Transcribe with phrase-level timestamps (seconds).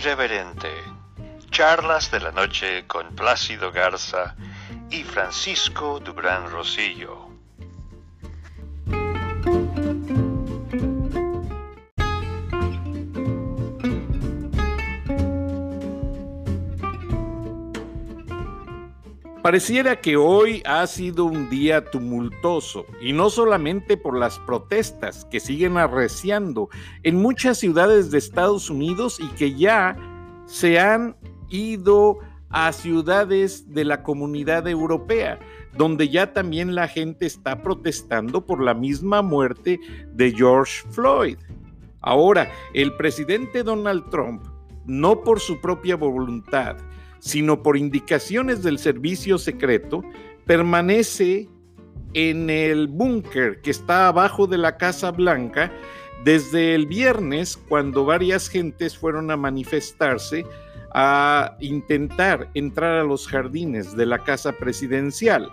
[0.00, 0.82] Irreverente.
[1.50, 4.34] Charlas de la noche con Plácido Garza
[4.88, 7.29] y Francisco Dubrán Rosillo.
[19.50, 25.40] Pareciera que hoy ha sido un día tumultuoso y no solamente por las protestas que
[25.40, 26.68] siguen arreciando
[27.02, 29.96] en muchas ciudades de Estados Unidos y que ya
[30.46, 31.16] se han
[31.48, 35.40] ido a ciudades de la comunidad europea,
[35.76, 39.80] donde ya también la gente está protestando por la misma muerte
[40.12, 41.38] de George Floyd.
[42.02, 44.44] Ahora, el presidente Donald Trump,
[44.86, 46.76] no por su propia voluntad,
[47.20, 50.02] sino por indicaciones del servicio secreto,
[50.46, 51.48] permanece
[52.14, 55.70] en el búnker que está abajo de la Casa Blanca
[56.24, 60.44] desde el viernes cuando varias gentes fueron a manifestarse
[60.92, 65.48] a intentar entrar a los jardines de la Casa Presidencial.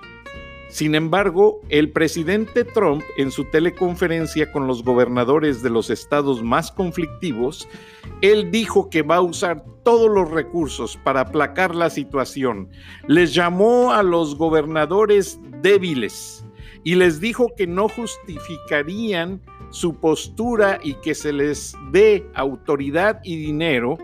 [0.70, 6.72] Sin embargo, el presidente Trump en su teleconferencia con los gobernadores de los estados más
[6.72, 7.70] conflictivos,
[8.22, 12.70] él dijo que va a usar todos los recursos para aplacar la situación.
[13.08, 16.46] Les llamó a los gobernadores débiles
[16.84, 23.38] y les dijo que no justificarían su postura y que se les dé autoridad y
[23.38, 23.98] dinero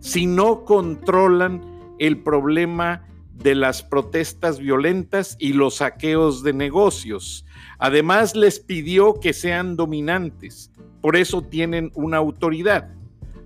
[0.00, 1.64] si no controlan
[1.98, 3.06] el problema
[3.42, 7.44] de las protestas violentas y los saqueos de negocios.
[7.78, 12.90] Además les pidió que sean dominantes, por eso tienen una autoridad.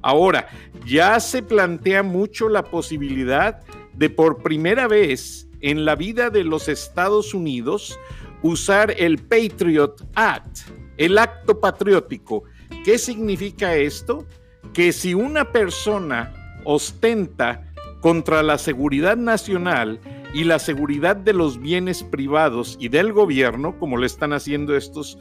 [0.03, 0.49] Ahora,
[0.85, 3.63] ya se plantea mucho la posibilidad
[3.95, 7.99] de por primera vez en la vida de los Estados Unidos
[8.43, 10.59] usar el Patriot Act,
[10.97, 12.45] el acto patriótico.
[12.85, 14.27] ¿Qué significa esto?
[14.73, 17.66] Que si una persona ostenta
[18.01, 20.01] contra la seguridad nacional
[20.35, 25.19] y la seguridad de los bienes privados y del gobierno, como lo están haciendo estos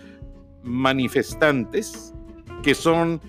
[0.64, 2.14] manifestantes,
[2.64, 3.22] que son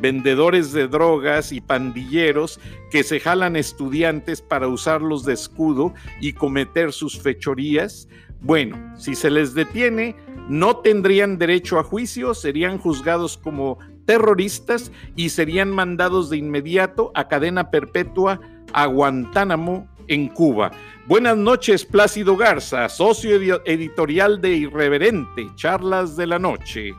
[0.00, 6.92] vendedores de drogas y pandilleros que se jalan estudiantes para usarlos de escudo y cometer
[6.92, 8.08] sus fechorías.
[8.40, 10.14] Bueno, si se les detiene,
[10.48, 17.26] no tendrían derecho a juicio, serían juzgados como terroristas y serían mandados de inmediato a
[17.28, 18.40] cadena perpetua
[18.72, 20.70] a Guantánamo, en Cuba.
[21.06, 26.92] Buenas noches, Plácido Garza, socio editorial de Irreverente, Charlas de la Noche.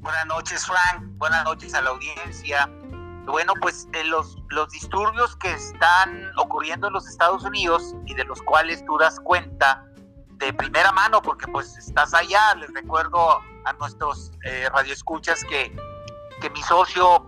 [0.00, 1.04] Buenas noches, Frank.
[1.16, 2.68] Buenas noches a la audiencia.
[3.26, 8.24] Bueno, pues eh, los, los disturbios que están ocurriendo en los Estados Unidos y de
[8.24, 9.84] los cuales tú das cuenta
[10.36, 15.74] de primera mano, porque pues estás allá, les recuerdo a nuestros eh, radioescuchas que,
[16.40, 17.26] que mi socio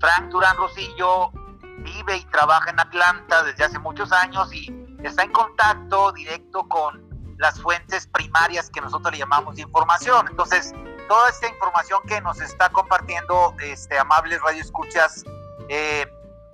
[0.00, 1.30] Frank Durán Rosillo
[1.78, 4.72] vive y trabaja en Atlanta desde hace muchos años y
[5.02, 7.08] está en contacto directo con
[7.38, 10.26] las fuentes primarias que nosotros le llamamos de información.
[10.28, 10.74] Entonces,
[11.08, 15.24] toda esta información que nos está compartiendo este amables radioescuchas,
[15.68, 16.06] eh,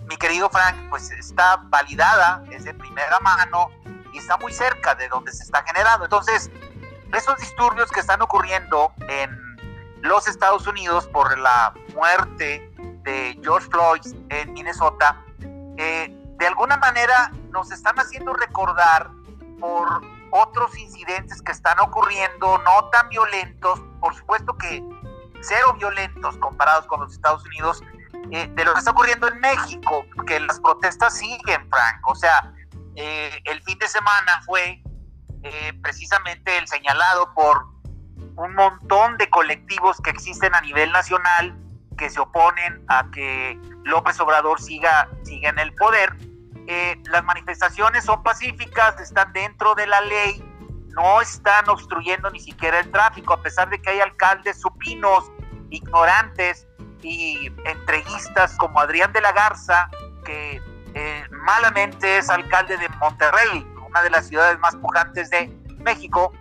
[0.08, 3.70] mi querido Frank, pues está validada, es de primera mano
[4.12, 6.04] y está muy cerca de donde se está generando.
[6.04, 6.50] Entonces,
[7.12, 9.40] esos disturbios que están ocurriendo en
[10.02, 12.70] los Estados Unidos por la muerte
[13.04, 14.00] de George Floyd
[14.30, 15.22] en Minnesota,
[15.76, 19.10] eh, de alguna manera nos están haciendo recordar
[19.60, 24.82] por otros incidentes que están ocurriendo, no tan violentos, por supuesto que
[25.42, 27.82] cero violentos comparados con los Estados Unidos,
[28.32, 32.08] eh, de lo que está ocurriendo en México, que las protestas siguen, Frank.
[32.08, 32.52] O sea,
[32.96, 34.80] eh, el fin de semana fue
[35.82, 37.66] precisamente el señalado por
[38.36, 41.54] un montón de colectivos que existen a nivel nacional
[41.96, 46.12] que se oponen a que López Obrador siga, siga en el poder.
[46.66, 50.42] Eh, las manifestaciones son pacíficas, están dentro de la ley,
[50.88, 55.30] no están obstruyendo ni siquiera el tráfico, a pesar de que hay alcaldes supinos,
[55.70, 56.66] ignorantes
[57.02, 59.90] y entreguistas como Adrián de la Garza,
[60.24, 60.62] que
[60.94, 65.48] eh, malamente es alcalde de Monterrey, una de las ciudades más pujantes de
[65.80, 66.32] México.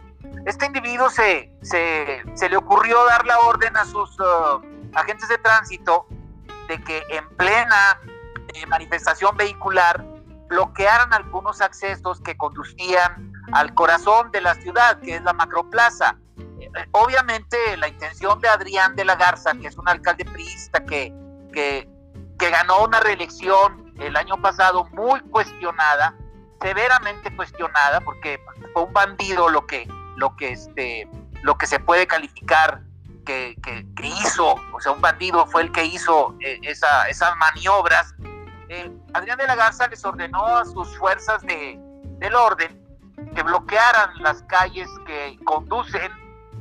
[0.45, 4.61] Este individuo se, se, se le ocurrió dar la orden a sus uh,
[4.95, 6.07] agentes de tránsito
[6.67, 7.99] de que en plena
[8.53, 10.03] eh, manifestación vehicular
[10.47, 16.17] bloquearan algunos accesos que conducían al corazón de la ciudad, que es la macroplaza.
[16.59, 21.13] Eh, obviamente la intención de Adrián de la Garza, que es un alcalde priista que,
[21.51, 21.89] que,
[22.37, 26.15] que ganó una reelección el año pasado muy cuestionada,
[26.61, 28.39] severamente cuestionada, porque
[28.73, 31.07] fue un bandido lo que, lo que, este,
[31.41, 32.81] lo que se puede calificar
[33.23, 33.55] que,
[34.03, 38.13] hizo, o sea, un bandido fue el que hizo eh, esa, esas maniobras
[38.73, 41.77] eh, Adrián de la Garza les ordenó a sus fuerzas de,
[42.19, 42.81] del orden
[43.35, 46.11] que bloquearan las calles que conducen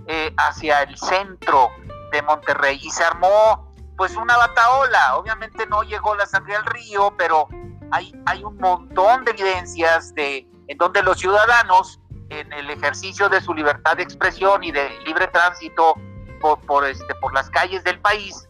[0.06, 1.70] eh, hacia el centro
[2.10, 5.16] de Monterrey y se armó pues una bataola.
[5.16, 7.48] Obviamente no llegó la sangre al río, pero
[7.90, 11.98] hay, hay un montón de evidencias de en donde los ciudadanos
[12.28, 15.94] en el ejercicio de su libertad de expresión y de libre tránsito
[16.42, 18.46] por, por, este, por las calles del país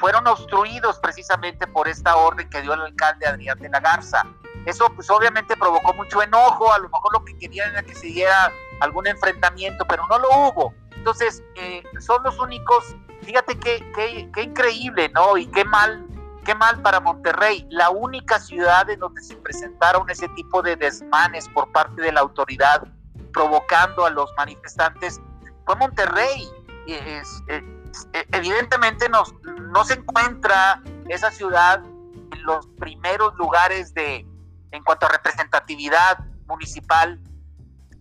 [0.00, 4.24] fueron obstruidos precisamente por esta orden que dio el alcalde Adrián de la Garza.
[4.64, 8.06] Eso pues obviamente provocó mucho enojo, a lo mejor lo que querían era que se
[8.06, 8.50] diera
[8.80, 10.74] algún enfrentamiento, pero no lo hubo.
[10.96, 15.36] Entonces, eh, son los únicos, fíjate qué, increíble, ¿no?
[15.36, 16.06] Y qué mal,
[16.44, 21.48] qué mal para Monterrey, la única ciudad en donde se presentaron ese tipo de desmanes
[21.48, 22.86] por parte de la autoridad,
[23.32, 25.20] provocando a los manifestantes,
[25.64, 26.50] fue Monterrey.
[26.86, 27.62] Es, es,
[28.32, 29.34] evidentemente nos,
[29.72, 31.82] no se encuentra esa ciudad
[32.32, 34.26] en los primeros lugares de,
[34.70, 37.20] en cuanto a representatividad municipal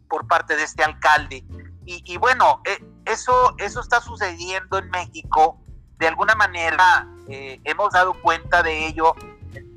[0.07, 1.43] por parte de este alcalde.
[1.85, 5.59] Y, bueno, eh, eso, eso está sucediendo en México.
[5.97, 9.15] De alguna manera eh, hemos dado cuenta de ello.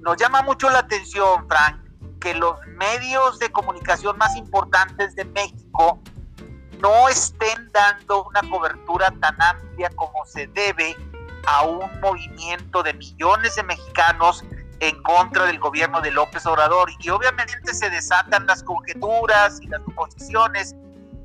[0.01, 1.81] Nos llama mucho la atención, Frank,
[2.21, 6.03] que los medios de comunicación más importantes de México
[6.83, 10.97] no estén dando una cobertura tan amplia como se debe
[11.47, 14.45] a un movimiento de millones de mexicanos
[14.81, 16.91] en contra del gobierno de López Obrador.
[16.99, 20.75] Y obviamente se desatan las conjeturas y las suposiciones.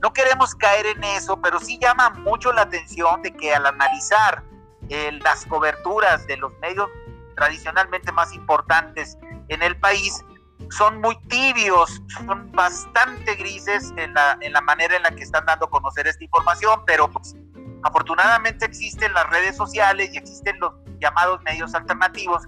[0.02, 4.44] No queremos caer en eso, pero sí llama mucho la atención de que al analizar
[4.90, 6.88] eh, las coberturas de los medios
[7.36, 9.18] tradicionalmente más importantes
[9.50, 10.24] en el país,
[10.72, 15.46] son muy tibios, son bastante grises en la, en la manera en la que están
[15.46, 17.36] dando a conocer esta información, pero pues,
[17.84, 22.44] afortunadamente existen las redes sociales y existen los llamados medios alternativos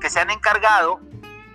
[0.00, 1.00] que se han encargado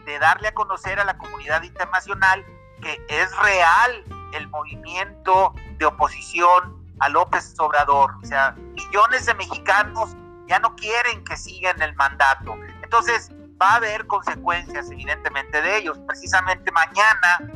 [0.05, 2.45] de darle a conocer a la comunidad internacional
[2.81, 4.03] que es real
[4.33, 8.11] el movimiento de oposición a López Obrador.
[8.23, 10.15] O sea, millones de mexicanos
[10.47, 12.55] ya no quieren que sigan el mandato.
[12.83, 13.31] Entonces,
[13.61, 15.97] va a haber consecuencias evidentemente de ellos.
[16.07, 17.51] Precisamente mañana,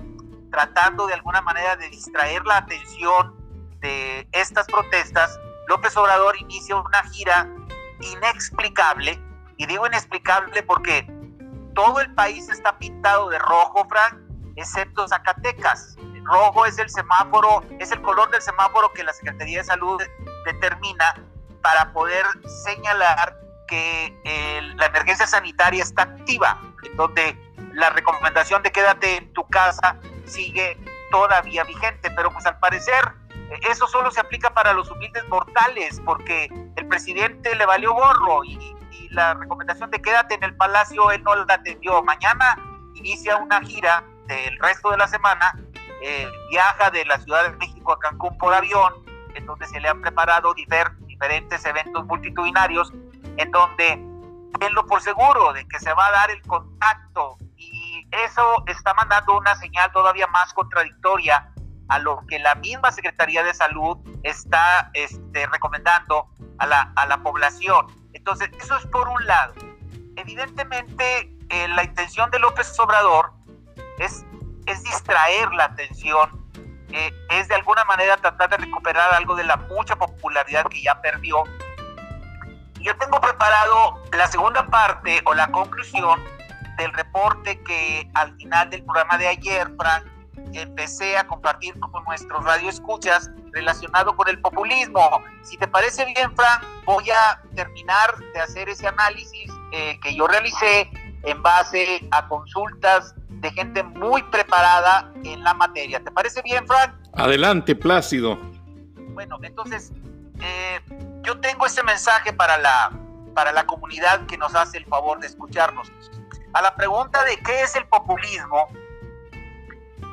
[0.51, 3.35] tratando de alguna manera de distraer la atención
[3.79, 7.47] de estas protestas, López Obrador inicia una gira
[8.01, 9.21] inexplicable
[9.57, 11.07] y digo inexplicable porque
[11.73, 14.17] todo el país está pintado de rojo, Frank,
[14.55, 15.95] excepto Zacatecas.
[16.23, 20.01] Rojo es el semáforo, es el color del semáforo que la Secretaría de Salud
[20.45, 21.15] determina
[21.61, 22.25] para poder
[22.63, 23.40] señalar
[23.71, 27.37] que la emergencia sanitaria está activa, en donde
[27.73, 29.95] la recomendación de quédate en tu casa
[30.25, 30.77] sigue
[31.09, 33.13] todavía vigente, pero pues al parecer
[33.69, 38.75] eso solo se aplica para los humildes mortales, porque el presidente le valió gorro y
[39.11, 42.03] la recomendación de quédate en el palacio, él no la atendió.
[42.03, 42.57] Mañana
[42.95, 45.57] inicia una gira del resto de la semana,
[46.01, 48.93] eh, viaja de la Ciudad de México a Cancún por avión,
[49.33, 52.93] en donde se le han preparado diferentes eventos multitudinarios,
[53.37, 54.05] en donde
[54.59, 59.37] tenlo por seguro de que se va a dar el contacto y eso está mandando
[59.37, 61.51] una señal todavía más contradictoria
[61.87, 67.21] a lo que la misma Secretaría de Salud está este, recomendando a la, a la
[67.21, 67.87] población.
[68.13, 69.53] Entonces, eso es por un lado.
[70.15, 73.33] Evidentemente, eh, la intención de López Obrador
[73.97, 74.25] es,
[74.67, 76.49] es distraer la atención,
[76.93, 81.01] eh, es de alguna manera tratar de recuperar algo de la mucha popularidad que ya
[81.01, 81.43] perdió.
[82.81, 86.19] Yo tengo preparado la segunda parte o la conclusión
[86.77, 90.03] del reporte que al final del programa de ayer, Frank,
[90.53, 95.21] empecé a compartir con nuestros radioescuchas relacionado con el populismo.
[95.43, 100.27] Si te parece bien, Frank, voy a terminar de hacer ese análisis eh, que yo
[100.27, 100.89] realicé
[101.23, 106.03] en base a consultas de gente muy preparada en la materia.
[106.03, 106.95] ¿Te parece bien, Frank?
[107.13, 108.39] Adelante, Plácido.
[109.13, 109.91] Bueno, entonces,
[110.41, 110.79] eh,
[111.23, 112.91] yo tengo este mensaje para la,
[113.33, 115.91] para la comunidad que nos hace el favor de escucharnos.
[116.53, 118.67] A la pregunta de qué es el populismo,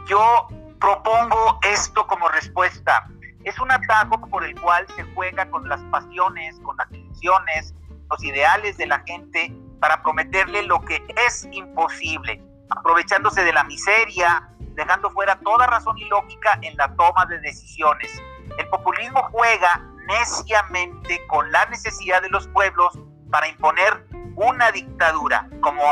[0.06, 0.48] yo
[0.80, 3.08] propongo esto como respuesta.
[3.44, 7.74] Es un atajo por el cual se juega con las pasiones, con las ilusiones,
[8.10, 14.48] los ideales de la gente para prometerle lo que es imposible, aprovechándose de la miseria,
[14.74, 18.10] dejando fuera toda razón y lógica en la toma de decisiones.
[18.58, 22.98] El populismo juega neciamente con la necesidad de los pueblos
[23.30, 25.82] para imponer una dictadura, como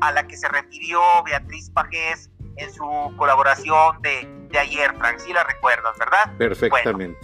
[0.00, 5.32] a la que se refirió Beatriz Pajés en su colaboración de, de ayer, Frank, si
[5.32, 6.36] la recuerdas, ¿verdad?
[6.38, 7.18] Perfectamente.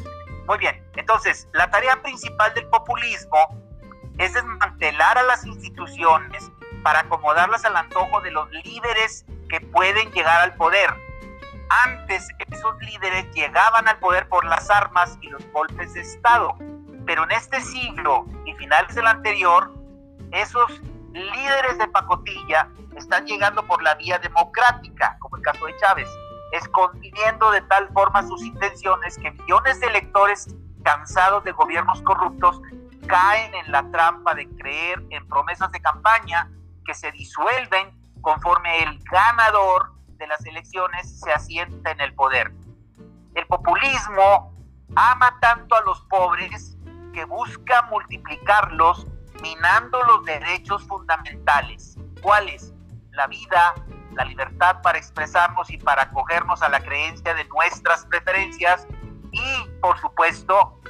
[0.47, 3.39] muy bien, entonces, la tarea principal del populismo
[4.19, 6.51] es desmantelar a las instituciones
[6.83, 10.91] para acomodarlas al antojo de los líderes que pueden llegar al poder.
[11.87, 16.55] Antes esos líderes llegaban al poder por las armas y los golpes de Estado,
[17.07, 19.73] pero en este siglo y finales del anterior,
[20.33, 20.81] esos
[21.13, 26.09] líderes de pacotilla están llegando por la vía democrática, como el caso de Chávez,
[26.53, 32.61] escondiendo de tal forma sus intenciones que millones de electores cansados de gobiernos corruptos
[33.07, 36.51] caen en la trampa de creer en promesas de campaña
[36.85, 42.53] que se disuelven conforme el ganador de las elecciones se asienta en el poder.
[43.35, 44.55] El populismo
[44.95, 46.77] ama tanto a los pobres
[47.13, 49.07] que busca multiplicarlos
[49.43, 51.99] minando los derechos fundamentales.
[52.23, 52.73] ¿Cuáles?
[53.11, 53.75] La vida,
[54.13, 58.87] la libertad para expresarnos y para acogernos a la creencia de nuestras preferencias
[59.33, 60.81] y, por supuesto,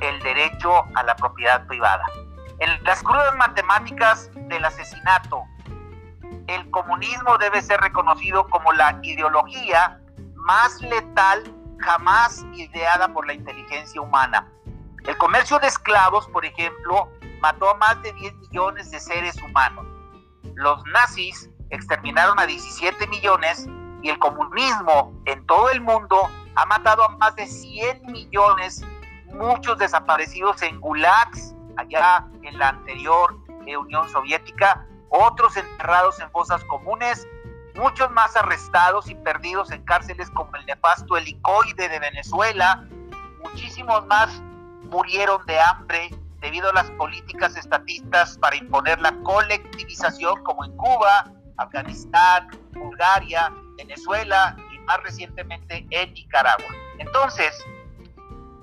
[0.00, 2.04] el derecho a la propiedad privada.
[2.60, 5.42] En las crudas matemáticas del asesinato,
[6.46, 10.00] el comunismo debe ser reconocido como la ideología
[10.34, 11.42] más letal
[11.78, 14.50] jamás ideada por la inteligencia humana.
[15.04, 17.10] El comercio de esclavos, por ejemplo,
[17.40, 19.86] mató a más de 10 millones de seres humanos.
[20.54, 23.66] Los nazis exterminaron a 17 millones
[24.02, 28.82] y el comunismo en todo el mundo ha matado a más de 100 millones,
[29.26, 33.36] muchos desaparecidos en gulags, allá en la anterior
[33.74, 37.26] Unión Soviética, otros enterrados en fosas comunes,
[37.74, 42.86] muchos más arrestados y perdidos en cárceles como el nefasto helicoide de Venezuela,
[43.42, 44.40] muchísimos más
[44.82, 46.10] murieron de hambre
[46.40, 54.56] debido a las políticas estatistas para imponer la colectivización como en Cuba, Afganistán, Bulgaria, Venezuela
[54.72, 56.68] y más recientemente en Nicaragua.
[56.98, 57.52] Entonces,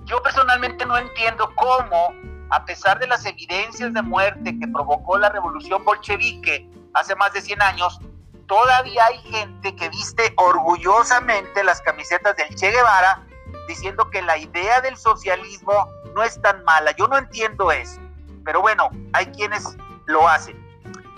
[0.05, 2.13] yo personalmente no entiendo cómo
[2.53, 7.41] a pesar de las evidencias de muerte que provocó la revolución bolchevique hace más de
[7.41, 8.00] 100 años,
[8.45, 13.25] todavía hay gente que viste orgullosamente las camisetas del Che Guevara
[13.67, 16.91] diciendo que la idea del socialismo no es tan mala.
[16.91, 18.00] Yo no entiendo eso,
[18.45, 20.55] pero bueno, hay quienes lo hacen.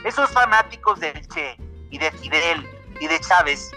[0.06, 1.58] Esos fanáticos del Che
[1.90, 2.66] y de Fidel
[3.02, 3.72] y de Chávez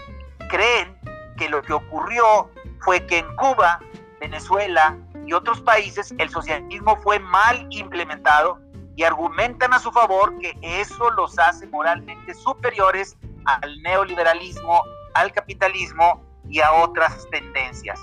[0.49, 0.97] creen
[1.35, 2.49] que lo que ocurrió
[2.79, 3.81] fue que en Cuba,
[4.21, 4.95] Venezuela,
[5.29, 8.59] y otros países el socialismo fue mal implementado
[8.95, 14.81] y argumentan a su favor que eso los hace moralmente superiores al neoliberalismo,
[15.13, 17.99] al capitalismo y a otras tendencias.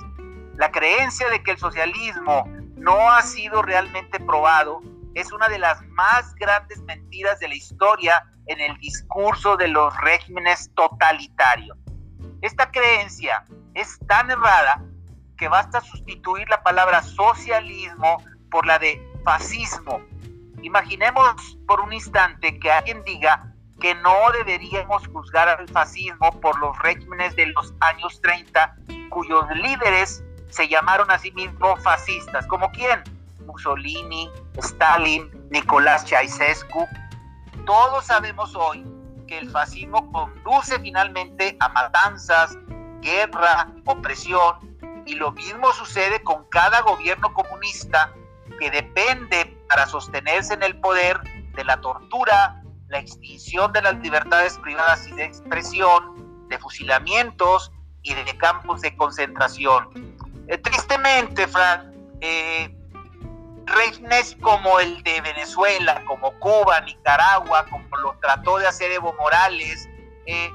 [0.55, 2.45] La creencia de que el socialismo
[2.77, 4.81] no ha sido realmente probado
[5.15, 9.93] es una de las más grandes mentiras de la historia en el discurso de los
[10.01, 11.77] regímenes totalitarios.
[12.41, 14.81] Esta creencia es tan errada
[15.37, 20.01] que basta sustituir la palabra socialismo por la de fascismo.
[20.63, 26.79] Imaginemos por un instante que alguien diga que no deberíamos juzgar al fascismo por los
[26.79, 28.75] regímenes de los años 30,
[29.11, 32.47] cuyos líderes se llamaron a sí mismos fascistas.
[32.47, 33.03] ¿Como quién?
[33.45, 36.87] Mussolini, Stalin, Nicolás Ceausescu.
[37.67, 38.85] Todos sabemos hoy
[39.27, 42.57] que el fascismo conduce finalmente a matanzas,
[43.01, 44.76] guerra, opresión
[45.07, 48.13] y lo mismo sucede con cada gobierno comunista
[48.59, 51.21] que depende para sostenerse en el poder
[51.55, 57.73] de la tortura, la extinción de las libertades privadas y de expresión, de fusilamientos
[58.03, 59.89] y de campos de concentración.
[60.49, 62.73] Eh, tristemente, Fran, eh,
[64.41, 69.89] como el de Venezuela, como Cuba, Nicaragua, como lo trató de hacer Evo Morales,
[70.27, 70.51] eh,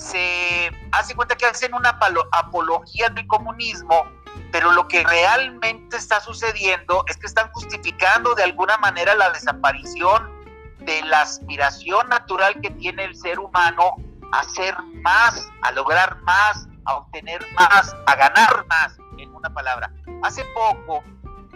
[0.00, 1.98] se hace cuenta que hacen una
[2.32, 4.06] apología del comunismo,
[4.50, 10.30] pero lo que realmente está sucediendo es que están justificando de alguna manera la desaparición
[10.78, 13.96] de la aspiración natural que tiene el ser humano
[14.32, 19.92] a ser más, a lograr más, a obtener más, a ganar más, en una palabra.
[20.22, 21.04] Hace poco,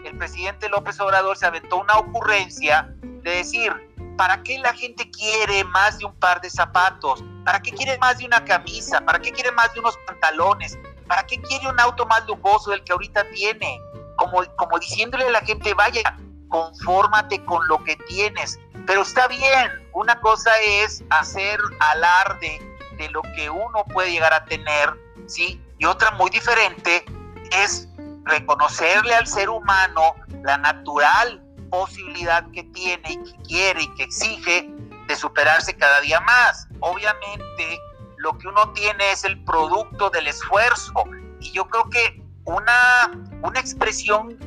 [0.03, 3.73] el presidente López Obrador se aventó una ocurrencia de decir,
[4.17, 7.21] ¿Para qué la gente quiere más de un par de zapatos?
[7.45, 8.99] ¿Para qué quiere más de una camisa?
[9.01, 10.77] ¿Para qué quiere más de unos pantalones?
[11.07, 13.79] ¿Para qué quiere un auto más lujoso del que ahorita tiene?
[14.17, 16.01] Como, como diciéndole a la gente, vaya,
[16.49, 18.59] confórmate con lo que tienes.
[18.87, 22.59] Pero está bien, una cosa es hacer alarde
[22.97, 24.93] de lo que uno puede llegar a tener,
[25.27, 25.61] ¿sí?
[25.77, 27.05] Y otra muy diferente
[27.51, 27.87] es
[28.23, 34.69] reconocerle al ser humano la natural posibilidad que tiene y que quiere y que exige
[35.07, 36.67] de superarse cada día más.
[36.79, 37.79] Obviamente
[38.17, 40.93] lo que uno tiene es el producto del esfuerzo
[41.39, 44.37] y yo creo que una, una expresión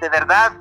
[0.00, 0.52] de verdad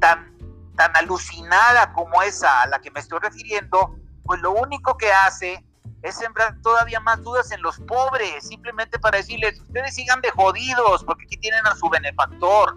[0.00, 0.36] tan,
[0.76, 5.64] tan alucinada como esa a la que me estoy refiriendo pues lo único que hace
[6.02, 11.04] es sembrar todavía más dudas en los pobres, simplemente para decirles, ustedes sigan de jodidos,
[11.04, 12.76] porque aquí tienen a su benefactor.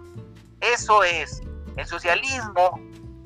[0.60, 1.40] Eso es,
[1.76, 2.80] el socialismo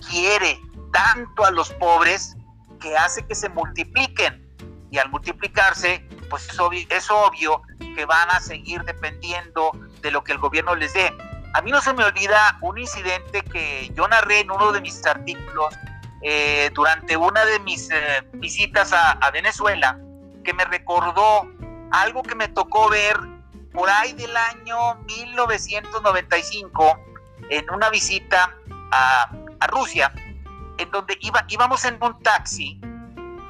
[0.09, 0.59] quiere
[0.93, 2.35] tanto a los pobres
[2.80, 4.46] que hace que se multipliquen.
[4.90, 7.62] Y al multiplicarse, pues es obvio, es obvio
[7.94, 9.70] que van a seguir dependiendo
[10.00, 11.12] de lo que el gobierno les dé.
[11.54, 15.04] A mí no se me olvida un incidente que yo narré en uno de mis
[15.06, 15.75] artículos
[16.22, 19.99] eh, durante una de mis eh, visitas a, Venezuela,
[20.44, 21.49] que me recordó
[21.92, 23.18] algo que me tocó ver
[23.72, 27.00] por ahí del año 1995
[27.49, 28.54] en una visita
[28.92, 30.12] a, a Rusia,
[30.80, 32.80] en donde iba, íbamos en un taxi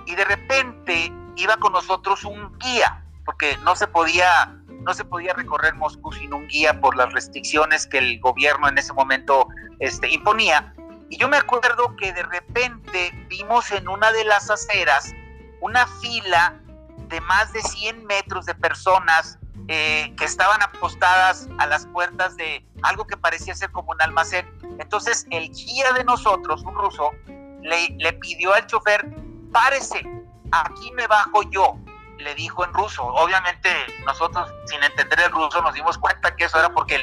[0.06, 5.34] y de repente iba con nosotros un guía, porque no se podía no se podía
[5.34, 9.46] recorrer Moscú sin un guía por las restricciones que el gobierno en ese momento
[9.78, 10.74] este, imponía.
[11.10, 15.12] Y yo me acuerdo que de repente vimos en una de las aceras
[15.60, 16.58] una fila
[17.08, 19.38] de más de 100 metros de personas
[19.72, 24.44] eh, que estaban apostadas a las puertas de algo que parecía ser como un almacén.
[24.80, 27.12] Entonces el guía de nosotros, un ruso,
[27.62, 29.06] le, le pidió al chofer,
[29.52, 30.02] párese,
[30.50, 31.76] aquí me bajo yo
[32.18, 33.04] le dijo en ruso.
[33.04, 33.70] Obviamente
[34.04, 36.96] nosotros sin entender el ruso nos dimos cuenta que eso era porque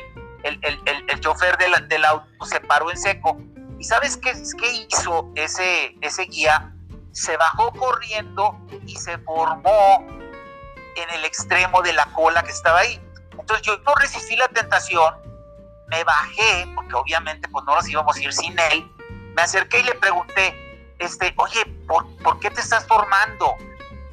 [0.43, 3.37] el, el, el, el chofer del, del, auto se paró en seco.
[3.79, 6.73] ¿Y sabes qué, qué hizo ese, ese guía?
[7.13, 10.05] Se bajó corriendo y se formó
[10.97, 13.01] en el extremo de la cola que estaba ahí.
[13.31, 15.13] Entonces yo no resistí la tentación,
[15.87, 18.91] me bajé, porque obviamente pues no nos íbamos a ir sin él,
[19.35, 23.55] me acerqué y le pregunté, este, oye, ¿por, ¿por qué te estás formando?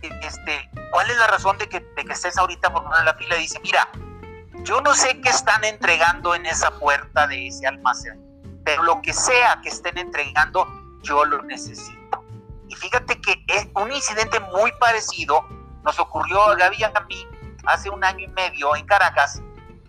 [0.02, 3.36] Este, ¿cuál es la razón de que, de que estés ahorita formando la fila?
[3.36, 3.88] Dice, mira,
[4.62, 8.20] yo no sé qué están entregando en esa puerta de ese almacén,
[8.64, 10.68] pero lo que sea que estén entregando,
[11.02, 12.22] yo lo necesito.
[12.68, 15.46] Y fíjate que es un incidente muy parecido
[15.84, 17.26] nos ocurrió Gaby a mí
[17.66, 19.42] hace un año y medio en Caracas,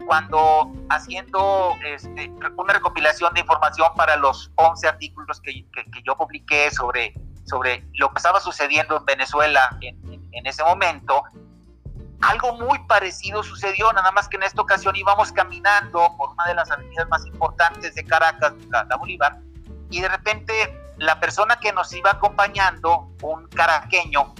[0.06, 6.70] cuando haciendo este, una recopilación de información para los 11 artículos que, que yo publiqué
[6.72, 7.14] sobre
[7.46, 11.24] sobre lo que estaba sucediendo en Venezuela en, ese momento,
[12.22, 16.54] algo muy parecido sucedió, nada más que en esta ocasión íbamos caminando por una de
[16.54, 19.40] las avenidas más importantes de Caracas, la Bolívar,
[19.90, 20.54] y de repente
[20.98, 24.36] la persona que nos iba acompañando, un caraqueño,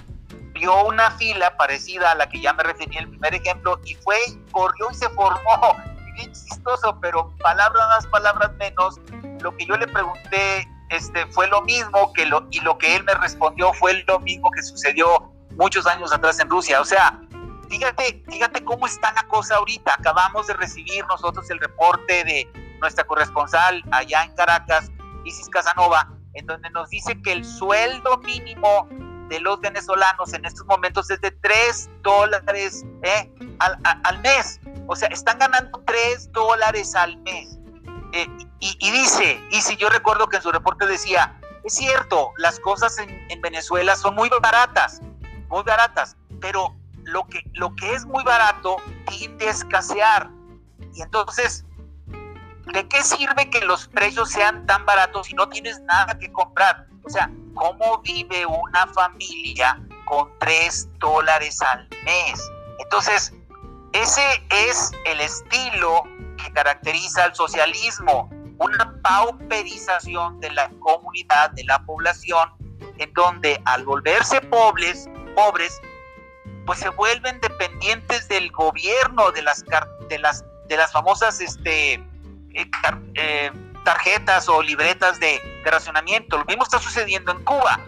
[0.56, 3.94] vio una fila parecida a la que ya me referí en el primer ejemplo y
[3.96, 4.16] fue,
[4.50, 5.76] corrió y se formó.
[6.14, 8.98] Bien chistoso, pero palabras más, palabras menos.
[9.42, 13.04] Lo que yo le pregunté este, fue lo mismo que lo, y lo que él
[13.04, 16.80] me respondió fue lo mismo que sucedió muchos años atrás en Rusia.
[16.80, 17.20] O sea,
[17.68, 19.94] fíjate, fíjate cómo está la cosa ahorita.
[19.98, 24.90] Acabamos de recibir nosotros el reporte de nuestra corresponsal allá en Caracas,
[25.24, 28.88] Isis Casanova, en donde nos dice que el sueldo mínimo
[29.28, 33.30] de los venezolanos en estos momentos es de 3 dólares ¿eh?
[33.58, 34.60] al, al mes.
[34.86, 37.58] O sea, están ganando 3 dólares al mes.
[38.12, 38.26] Eh,
[38.60, 42.96] y, dice, y si yo recuerdo que en su reporte decía, es cierto, las cosas
[42.98, 45.00] en, Venezuela son muy baratas,
[45.48, 48.76] muy baratas, pero lo que, lo que es muy barato
[49.08, 50.30] tiende a escasear.
[50.94, 51.66] Y entonces,
[52.72, 56.86] ¿de qué sirve que los precios sean tan baratos si no tienes nada que comprar?
[57.04, 62.50] O sea, ¿cómo vive una familia con 3 dólares al mes?
[62.78, 63.32] Entonces,
[63.92, 66.04] ese es el estilo
[66.36, 72.50] que caracteriza al socialismo, una pauperización de la comunidad, de la población,
[72.98, 75.80] en donde al volverse pobres, pobres,
[76.64, 79.64] pues se vuelven dependientes del gobierno, de las
[80.08, 82.70] de las de las famosas este, eh,
[83.14, 83.52] eh,
[83.86, 86.38] tarjetas o libretas de, racionamiento.
[86.38, 87.80] Lo mismo está sucediendo en Cuba.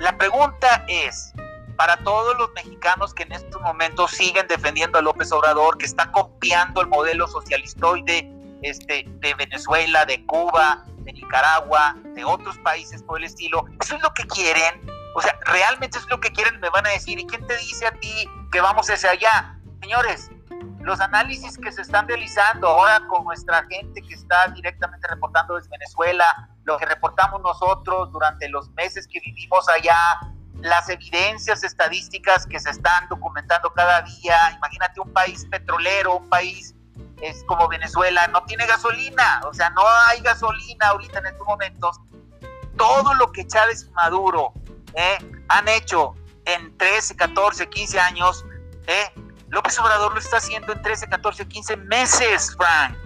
[0.00, 1.32] La pregunta es,
[1.76, 6.10] para todos los mexicanos que en estos momentos siguen defendiendo a López Obrador, que está
[6.12, 8.30] copiando el modelo socialistoide
[8.62, 14.02] este, de Venezuela, de Cuba, de Nicaragua, de otros países por el estilo, eso es
[14.02, 14.80] lo que quieren.
[15.14, 17.18] O sea, realmente es lo que quieren, me van a decir.
[17.18, 19.58] ¿Y quién te dice a ti que vamos hacia allá?
[19.80, 20.30] Señores,
[20.80, 25.70] los análisis que se están realizando ahora con nuestra gente que está directamente reportando desde
[25.70, 29.96] Venezuela, lo que reportamos nosotros durante los meses que vivimos allá,
[30.60, 34.36] las evidencias estadísticas que se están documentando cada día.
[34.56, 36.74] Imagínate un país petrolero, un país
[37.20, 42.00] es como Venezuela, no tiene gasolina, o sea, no hay gasolina ahorita en estos momentos.
[42.76, 44.52] Todo lo que Chávez y Maduro
[44.94, 46.14] eh, han hecho
[46.44, 48.44] en 13, 14, 15 años,
[48.86, 49.12] eh,
[49.50, 52.96] López Obrador lo está haciendo en 13, 14, 15 meses, Frank.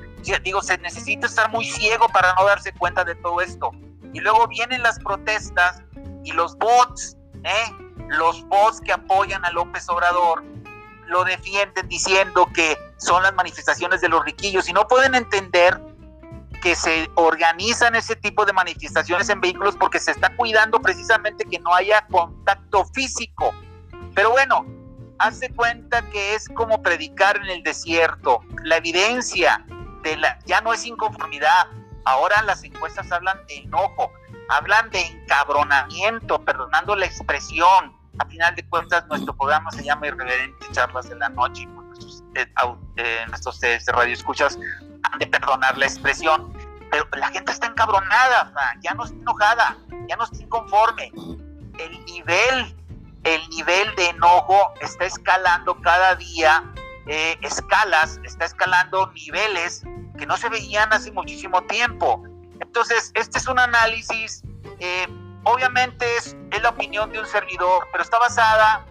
[0.42, 3.70] digo, se necesita estar muy ciego para no darse cuenta de todo esto.
[4.12, 5.83] Y luego vienen las protestas
[6.24, 7.72] y los bots ¿eh?
[8.09, 10.44] los bots que apoyan a López Obrador
[11.07, 15.81] lo defienden diciendo que son las manifestaciones de los riquillos y no pueden entender
[16.62, 21.59] que se organizan ese tipo de manifestaciones en vehículos porque se está cuidando precisamente que
[21.59, 23.52] no haya contacto físico.
[24.14, 24.64] Pero bueno,
[25.22, 28.40] hace cuenta que es como predicar en el desierto.
[28.64, 29.64] La evidencia
[30.02, 31.68] de la, ya no es inconformidad.
[32.04, 34.11] Ahora las encuestas hablan de enojo,
[34.48, 37.96] hablan de encabronamiento, perdonando la expresión.
[38.18, 42.24] A final de cuentas, nuestro programa se llama Irreverente Charlas de la Noche pues nuestros,
[42.35, 42.46] eh,
[42.96, 44.58] eh, nuestros radio escuchas
[45.04, 46.52] han de perdonar la expresión,
[46.90, 49.76] pero la gente está encabronada, ya no está enojada,
[50.08, 51.12] ya no está inconforme.
[51.78, 52.76] El nivel,
[53.24, 56.64] el nivel de enojo está escalando cada día,
[57.06, 59.82] eh, escalas, está escalando niveles
[60.18, 62.22] que no se veían hace muchísimo tiempo.
[62.61, 64.42] Entonces, este es un análisis,
[64.78, 65.06] eh,
[65.44, 68.85] obviamente es, es la opinión de un servidor, pero está basada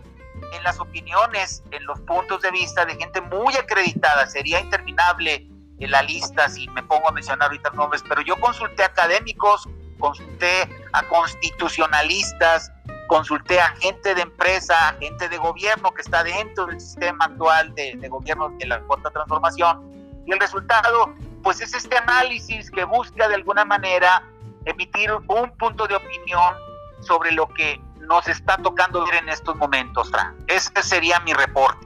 [0.53, 4.25] en las opiniones, en los puntos de vista de gente muy acreditada.
[4.27, 5.47] Sería interminable
[5.79, 9.67] en la lista si me pongo a mencionar ahorita nombres, pero yo consulté a académicos,
[9.99, 12.71] consulté a constitucionalistas,
[13.11, 17.75] consulté a gente de empresa, a gente de gobierno que está dentro del sistema actual
[17.75, 19.81] de, gobierno de la cuarta transformación.
[20.25, 24.23] Y el resultado, pues es este análisis que busca de alguna manera
[24.63, 26.53] emitir un punto de opinión
[27.01, 30.37] sobre lo que nos está tocando ver en estos momentos, Fran.
[30.47, 31.85] Ese sería mi reporte.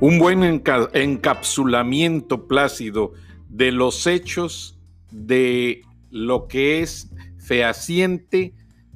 [0.00, 3.12] Un buen encapsulamiento, Plácido,
[3.48, 4.76] de los hechos,
[5.12, 8.54] de lo que es fehaciente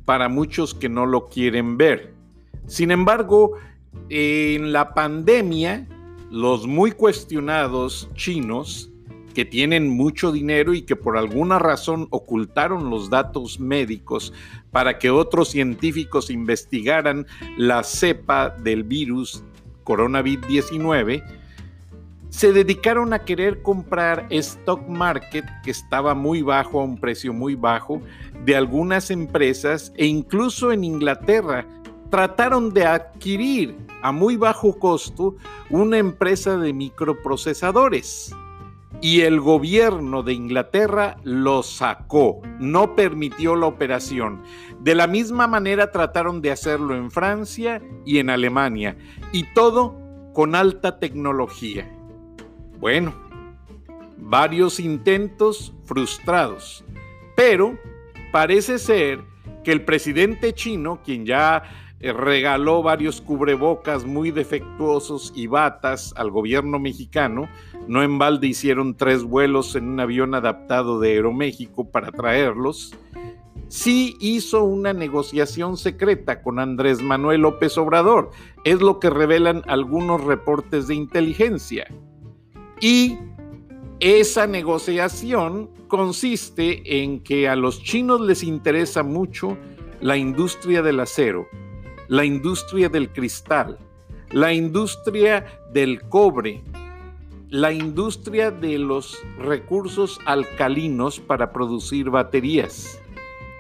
[0.09, 2.15] para muchos que no lo quieren ver.
[2.67, 3.59] Sin embargo,
[4.09, 5.87] en la pandemia,
[6.31, 8.91] los muy cuestionados chinos,
[9.35, 14.33] que tienen mucho dinero y que por alguna razón ocultaron los datos médicos
[14.71, 17.27] para que otros científicos investigaran
[17.59, 19.45] la cepa del virus
[19.85, 21.23] coronavirus 19,
[22.31, 27.55] se dedicaron a querer comprar stock market que estaba muy bajo, a un precio muy
[27.55, 28.03] bajo,
[28.45, 31.67] de algunas empresas e incluso en Inglaterra
[32.11, 35.37] trataron de adquirir a muy bajo costo
[35.71, 38.35] una empresa de microprocesadores.
[39.01, 44.43] Y el gobierno de Inglaterra lo sacó, no permitió la operación.
[44.81, 48.97] De la misma manera trataron de hacerlo en Francia y en Alemania,
[49.33, 49.97] y todo
[50.33, 51.98] con alta tecnología.
[52.81, 53.13] Bueno,
[54.17, 56.85] varios intentos frustrados,
[57.35, 57.77] pero
[58.31, 59.21] parece ser
[59.65, 61.65] que el presidente chino, quien ya
[61.99, 67.49] eh, regaló varios cubrebocas muy defectuosos y batas al gobierno mexicano,
[67.89, 72.95] no en balde hicieron tres vuelos en un avión adaptado de Aeroméxico para traerlos,
[73.67, 78.31] sí hizo una negociación secreta con Andrés Manuel López Obrador,
[78.65, 81.89] es lo que revelan algunos reportes de inteligencia.
[82.81, 83.19] Y
[84.01, 89.57] esa negociación consiste en que a los chinos les interesa mucho
[90.01, 91.49] la industria del acero,
[92.07, 93.79] la industria del cristal,
[94.31, 96.63] la industria del cobre,
[97.49, 103.01] la industria de los recursos alcalinos para producir baterías.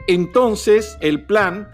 [0.06, 1.68] Entonces, el plan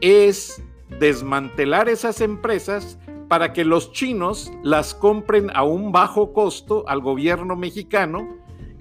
[0.00, 0.62] es
[0.98, 2.98] desmantelar esas empresas
[3.34, 8.28] para que los chinos las compren a un bajo costo al gobierno mexicano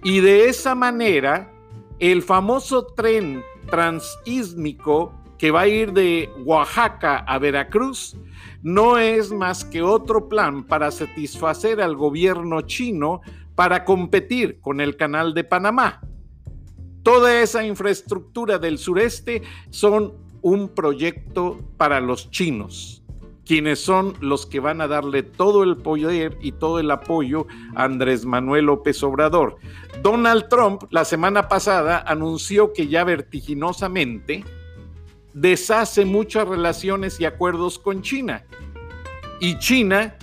[0.04, 1.52] y de esa manera
[1.98, 8.16] el famoso tren transísmico que va a ir de Oaxaca a Veracruz
[8.62, 13.22] no es más que otro plan para satisfacer al gobierno chino
[13.56, 16.00] para competir con el canal de Panamá.
[17.02, 20.14] Toda esa infraestructura del sureste son
[20.44, 23.03] un proyecto para los chinos
[23.46, 27.84] quienes son los que van a darle todo el poder y todo el apoyo a
[27.84, 29.58] Andrés Manuel López Obrador.
[30.02, 34.44] Donald Trump la semana pasada anunció que ya vertiginosamente
[35.34, 38.46] deshace muchas relaciones y acuerdos con China.
[39.40, 40.16] Y China,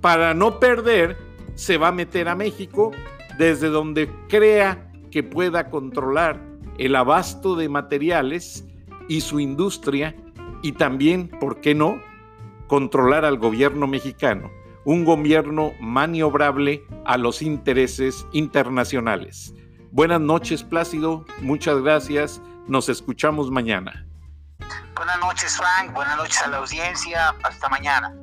[0.00, 1.16] para no perder,
[1.54, 2.92] se va a meter a México
[3.38, 6.40] desde donde crea que pueda controlar
[6.78, 8.64] el abasto de materiales
[9.08, 10.14] y su industria
[10.62, 12.00] y también, ¿por qué no?,
[12.68, 14.52] controlar al gobierno mexicano,
[14.84, 19.54] un gobierno maniobrable a los intereses internacionales.
[19.90, 21.24] Buenas noches, Plácido.
[21.40, 22.40] Muchas gracias.
[22.68, 24.06] Nos escuchamos mañana.
[24.94, 25.92] Buenas noches, Frank.
[25.94, 27.34] Buenas noches a la audiencia.
[27.42, 28.14] Hasta mañana.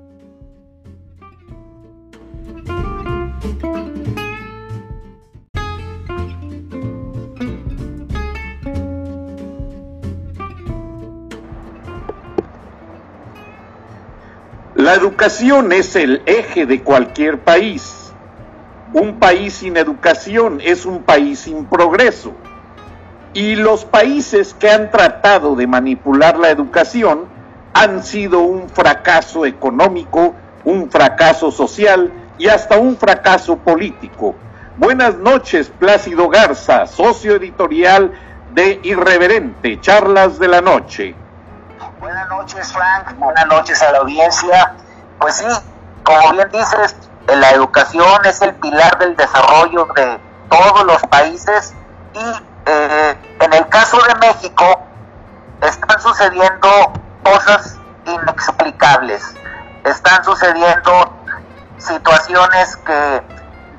[14.85, 18.13] La educación es el eje de cualquier país.
[18.93, 22.33] Un país sin educación es un país sin progreso.
[23.33, 27.25] Y los países que han tratado de manipular la educación
[27.73, 34.35] han sido un fracaso económico, un fracaso social y hasta un fracaso político.
[34.77, 38.11] Buenas noches, Plácido Garza, socio editorial
[38.53, 41.24] de Irreverente, Charlas de la Noche.
[42.05, 43.17] Buenas noches, Frank.
[43.17, 44.75] Buenas noches a la audiencia.
[45.17, 45.47] Pues sí,
[46.03, 51.73] como bien dices, la educación es el pilar del desarrollo de todos los países
[52.13, 54.83] y eh, en el caso de México
[55.61, 56.69] están sucediendo
[57.23, 59.23] cosas inexplicables.
[59.83, 61.11] Están sucediendo
[61.79, 63.23] situaciones que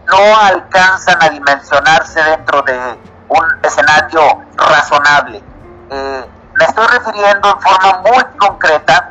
[0.08, 5.44] no alcanzan a dimensionarse dentro de un escenario razonable.
[5.90, 6.26] Eh,
[6.58, 9.10] me estoy refiriendo en forma muy concreta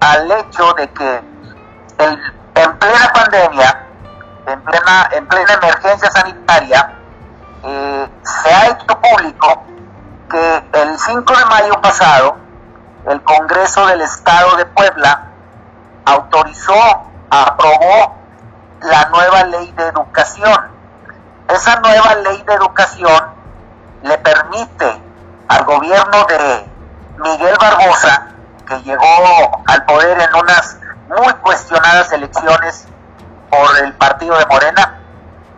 [0.00, 1.22] al hecho de que
[1.98, 3.86] en plena pandemia,
[4.46, 6.92] en plena, en plena emergencia sanitaria,
[7.64, 9.64] eh, se ha hecho público
[10.30, 12.36] que el 5 de mayo pasado
[13.06, 15.28] el Congreso del Estado de Puebla
[16.04, 18.16] autorizó, aprobó
[18.80, 20.70] la nueva ley de educación.
[21.48, 23.24] Esa nueva ley de educación
[24.02, 25.00] le permite
[25.48, 26.73] al gobierno de
[27.18, 28.28] Miguel Barbosa,
[28.66, 32.86] que llegó al poder en unas muy cuestionadas elecciones
[33.50, 35.00] por el partido de Morena,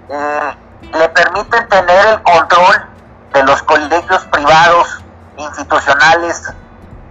[0.08, 0.56] eh,
[0.92, 2.86] le permiten tener el control
[3.32, 5.04] de los colegios privados
[5.36, 6.52] institucionales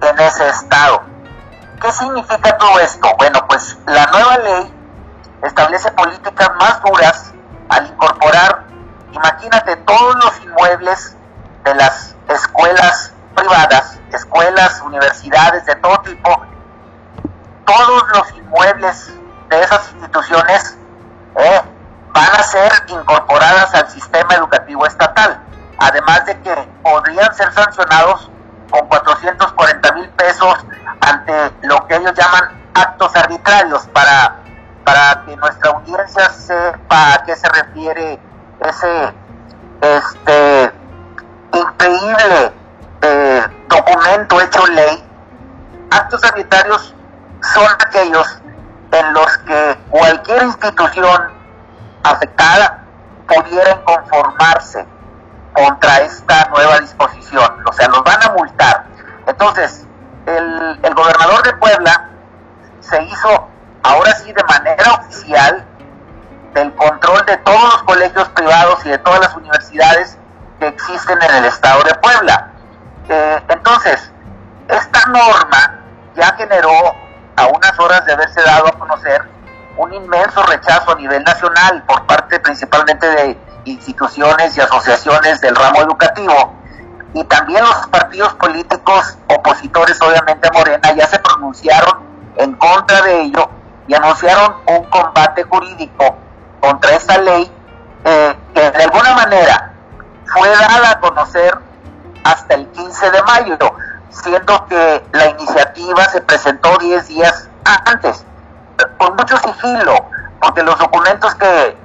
[0.02, 1.04] en ese estado.
[1.82, 3.08] ¿Qué significa todo esto?
[3.18, 4.74] Bueno, pues la nueva ley
[5.44, 7.34] establece políticas más duras
[7.70, 8.64] al incorporar,
[9.12, 11.16] imagínate, todos los inmuebles
[11.64, 16.46] de las escuelas privadas, escuelas, universidades de todo tipo,
[17.66, 19.14] todos los inmuebles
[19.50, 20.78] de esas instituciones
[21.38, 21.62] eh,
[22.14, 25.40] van a ser incorporadas al sistema educativo estatal,
[25.78, 28.30] además de que podrían ser sancionados
[28.72, 30.66] con 440 mil pesos
[31.02, 33.86] ante lo que ellos llaman actos arbitrarios.
[33.88, 34.38] Para,
[34.84, 38.20] para que nuestra audiencia sepa a qué se refiere
[38.62, 39.14] ese
[39.82, 40.72] este
[41.54, 42.54] increíble
[43.06, 45.04] eh, documento hecho ley.
[45.92, 46.96] Actos arbitrarios
[47.54, 48.42] son aquellos
[48.92, 51.32] en los que cualquier institución
[52.04, 52.84] afectada
[53.28, 54.86] pudiera conformarse
[55.54, 58.86] contra esta nueva disposición, o sea, los van a multar.
[59.28, 59.86] Entonces,
[60.26, 62.10] el, el gobernador de Puebla
[62.82, 63.48] se hizo
[63.84, 65.66] ahora sí de manera oficial
[66.54, 70.18] del control de todos los colegios privados y de todas las universidades
[70.60, 72.55] que existen en el estado de Puebla.
[73.08, 74.12] Eh, entonces,
[74.68, 75.80] esta norma
[76.16, 76.96] ya generó
[77.36, 79.22] a unas horas de haberse dado a conocer
[79.78, 85.82] un inmenso rechazo a nivel nacional por parte principalmente de instituciones y asociaciones del ramo
[85.82, 86.56] educativo.
[87.14, 92.04] Y también los partidos políticos opositores obviamente a Morena ya se pronunciaron
[92.38, 93.50] en contra de ello
[93.88, 96.16] y anunciaron un combate jurídico
[96.60, 97.52] contra esta ley
[98.04, 99.74] eh, que de alguna manera
[100.26, 101.58] fue dada a conocer
[102.26, 103.58] hasta el 15 de mayo,
[104.10, 107.50] siendo que la iniciativa se presentó 10 días
[107.86, 108.26] antes,
[108.98, 109.94] con mucho sigilo,
[110.42, 111.78] porque los documentos que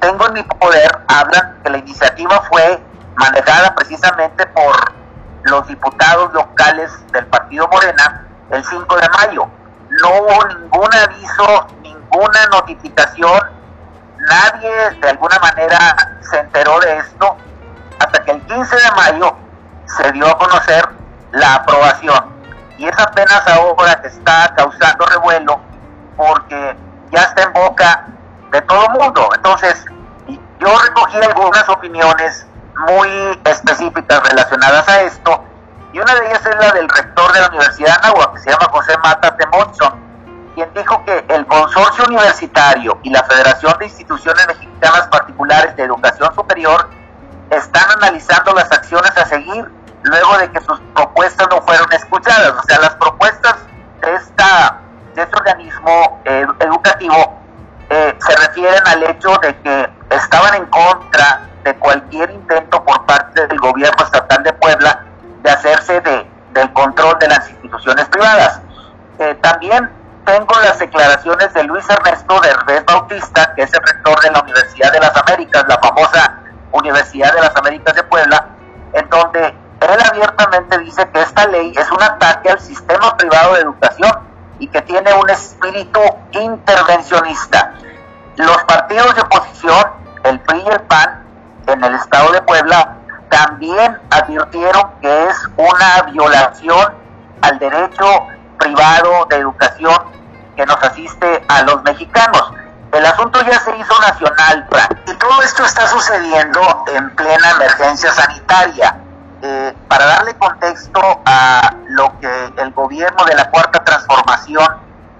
[0.00, 2.78] tengo en mi poder hablan que la iniciativa fue
[3.16, 4.76] manejada precisamente por
[5.44, 9.48] los diputados locales del partido Morena el 5 de mayo.
[9.88, 13.40] No hubo ningún aviso, ninguna notificación,
[14.18, 17.36] nadie de alguna manera se enteró de esto.
[17.98, 19.45] Hasta que el 15 de mayo
[19.86, 20.88] se dio a conocer
[21.32, 22.36] la aprobación.
[22.78, 25.60] Y es apenas ahora que está causando revuelo
[26.16, 26.76] porque
[27.10, 28.06] ya está en boca
[28.50, 29.28] de todo el mundo.
[29.34, 29.84] Entonces,
[30.28, 32.46] yo recogí algunas opiniones
[32.88, 35.44] muy específicas relacionadas a esto,
[35.92, 38.50] y una de ellas es la del rector de la Universidad de Anáhuac, que se
[38.50, 39.94] llama José Mata Temonson,
[40.54, 46.34] quien dijo que el consorcio universitario y la Federación de Instituciones Mexicanas Particulares de Educación
[46.34, 46.90] Superior
[47.50, 49.70] están analizando las acciones a seguir
[50.06, 52.52] luego de que sus propuestas no fueron escuchadas.
[52.52, 53.56] O sea, las propuestas
[54.00, 54.80] de, esta,
[55.14, 57.40] de este organismo eh, educativo
[57.90, 63.46] eh, se refieren al hecho de que estaban en contra de cualquier intento por parte
[63.46, 65.04] del gobierno estatal de Puebla
[65.42, 68.60] de hacerse de, del control de las instituciones privadas.
[69.18, 69.90] Eh, también
[70.24, 74.40] tengo las declaraciones de Luis Ernesto de Herbés Bautista, que es el rector de la
[74.40, 76.38] Universidad de las Américas, la famosa
[76.72, 78.46] Universidad de las Américas de Puebla,
[78.92, 79.54] en donde
[79.94, 84.12] él abiertamente dice que esta ley es un ataque al sistema privado de educación
[84.58, 86.00] y que tiene un espíritu
[86.32, 87.74] intervencionista.
[88.36, 89.84] Los partidos de oposición,
[90.24, 91.24] el PRI y el PAN,
[91.66, 92.96] en el estado de Puebla,
[93.28, 96.94] también advirtieron que es una violación
[97.42, 98.06] al derecho
[98.58, 99.96] privado de educación
[100.56, 102.52] que nos asiste a los mexicanos.
[102.92, 104.66] El asunto ya se hizo nacional,
[105.06, 108.96] y todo esto está sucediendo en plena emergencia sanitaria.
[109.42, 114.66] Eh, para darle contexto a lo que el gobierno de la Cuarta Transformación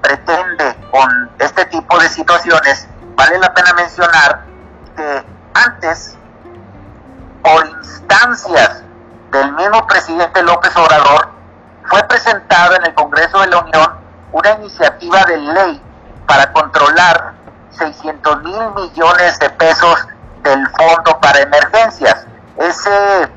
[0.00, 4.44] pretende con este tipo de situaciones, vale la pena mencionar
[4.96, 5.24] que
[5.55, 6.16] antes,
[7.42, 8.83] por instancias
[9.33, 11.31] del mismo presidente López Obrador,
[11.85, 13.96] fue presentada en el Congreso de la Unión
[14.33, 15.83] una iniciativa de ley
[16.26, 17.35] para controlar
[17.70, 20.07] 600 mil millones de pesos
[20.42, 22.26] del Fondo para Emergencias.
[22.57, 23.29] Ese,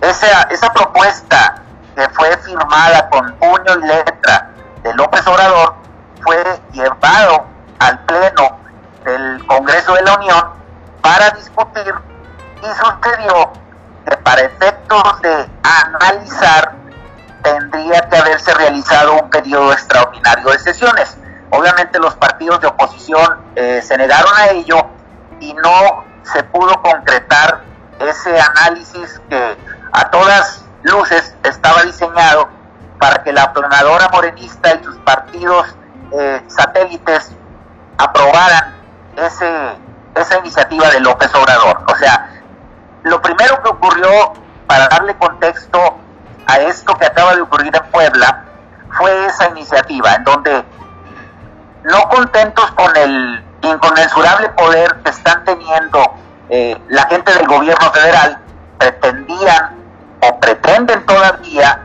[0.00, 1.62] esa, esa propuesta
[1.94, 4.50] que fue firmada con puño y letra
[4.82, 5.74] de López Obrador
[6.22, 7.46] fue llevado
[7.78, 8.58] al Pleno
[9.04, 10.44] del Congreso de la Unión
[11.00, 11.94] para discutir
[12.62, 13.52] y sucedió
[14.08, 16.74] que para efectos de analizar
[17.42, 21.16] tendría que haberse realizado un periodo extraordinario de sesiones.
[21.50, 24.86] Obviamente los partidos de oposición eh, se negaron a ello
[25.38, 27.62] y no se pudo concretar
[28.00, 29.56] ese análisis que
[29.96, 32.50] a todas luces estaba diseñado
[32.98, 35.74] para que la planadora morenista y sus partidos
[36.12, 37.32] eh, satélites
[37.96, 38.76] aprobaran
[39.16, 39.48] ese,
[40.14, 41.82] esa iniciativa de López Obrador.
[41.90, 42.28] O sea,
[43.04, 44.34] lo primero que ocurrió,
[44.66, 45.78] para darle contexto
[46.46, 48.44] a esto que acaba de ocurrir en Puebla,
[48.98, 50.64] fue esa iniciativa en donde
[51.84, 56.02] no contentos con el inconmensurable poder que están teniendo
[56.50, 58.38] eh, la gente del gobierno federal,
[58.78, 59.85] pretendían
[60.20, 61.80] o pretenden todavía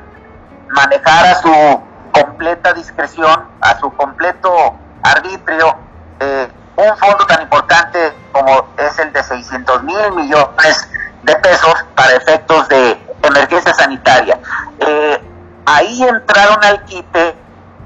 [0.69, 5.75] manejar a su completa discreción, a su completo arbitrio,
[6.19, 10.89] eh, un fondo tan importante como es el de 600 mil millones
[11.23, 14.39] de pesos para efectos de emergencia sanitaria.
[14.79, 15.21] Eh,
[15.65, 17.35] ahí entraron al quite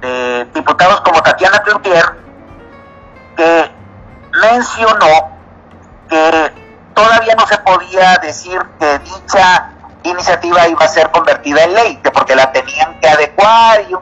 [0.02, 2.06] de diputados como Tatiana Cloutier,
[3.36, 3.72] que
[4.42, 5.38] mencionó
[6.10, 6.54] que
[6.94, 9.72] todavía no se podía decir que dicha
[10.10, 13.96] iniciativa iba a ser convertida en ley, que porque la tenían que adecuar y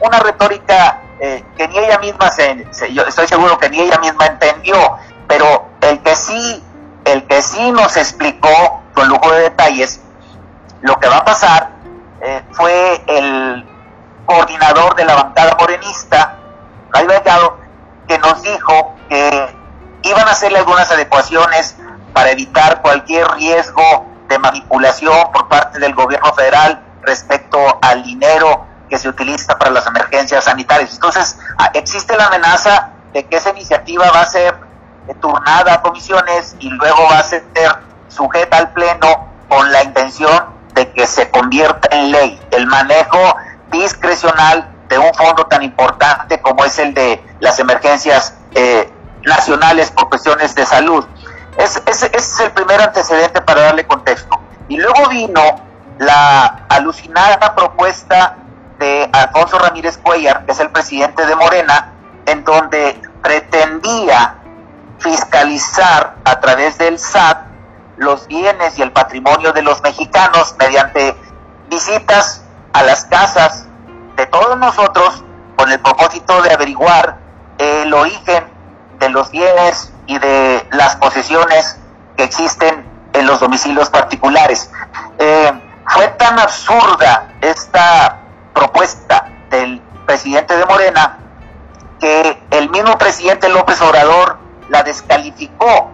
[0.00, 4.26] una retórica eh, que ni ella misma se, yo estoy seguro que ni ella misma
[4.26, 4.76] entendió,
[5.28, 6.62] pero el que sí,
[7.04, 10.00] el que sí nos explicó con lujo de detalles
[10.80, 11.70] lo que va a pasar
[12.20, 13.64] eh, fue el
[14.26, 16.38] coordinador de la bancada morenista,
[16.90, 17.06] Ray
[18.08, 19.56] que nos dijo que
[20.02, 21.76] iban a hacerle algunas adecuaciones
[22.12, 28.98] para evitar cualquier riesgo de manipulación por parte del gobierno federal respecto al dinero que
[28.98, 30.94] se utiliza para las emergencias sanitarias.
[30.94, 34.54] Entonces, ah, existe la amenaza de que esa iniciativa va a ser
[35.20, 37.44] turnada a comisiones y luego va a ser
[38.08, 43.36] sujeta al Pleno con la intención de que se convierta en ley el manejo
[43.70, 48.90] discrecional de un fondo tan importante como es el de las emergencias eh,
[49.24, 51.04] nacionales por cuestiones de salud.
[51.56, 54.40] Ese es el primer antecedente para darle contexto.
[54.68, 55.42] Y luego vino
[55.98, 58.36] la alucinada propuesta
[58.78, 61.92] de Alfonso Ramírez Cuellar, que es el presidente de Morena,
[62.26, 64.36] en donde pretendía
[64.98, 67.38] fiscalizar a través del SAT
[67.96, 71.14] los bienes y el patrimonio de los mexicanos mediante
[71.68, 73.66] visitas a las casas
[74.16, 75.22] de todos nosotros
[75.56, 77.18] con el propósito de averiguar
[77.58, 78.44] el origen
[78.98, 81.78] de los bienes y de las posesiones
[82.16, 84.70] que existen en los domicilios particulares.
[85.18, 85.52] Eh,
[85.88, 88.20] fue tan absurda esta
[88.54, 91.18] propuesta del presidente de Morena
[92.00, 95.90] que el mismo presidente López Obrador la descalificó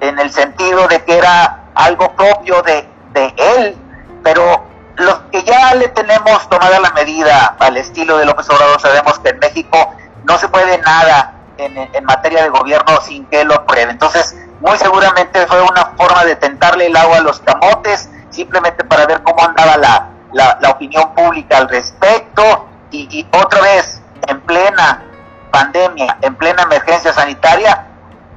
[0.00, 3.76] en el sentido de que era algo propio de, de él,
[4.22, 4.64] pero
[4.96, 9.30] los que ya le tenemos tomada la medida al estilo de López Obrador sabemos que
[9.30, 13.90] en México no se puede nada en, materia de gobierno sin que lo apruebe.
[13.90, 19.06] Entonces, muy seguramente fue una forma de tentarle el agua a los camotes, simplemente para
[19.06, 22.66] ver cómo andaba la, la, opinión pública al respecto.
[22.90, 25.02] Y, y otra vez, en plena
[25.50, 27.86] pandemia, en plena emergencia sanitaria,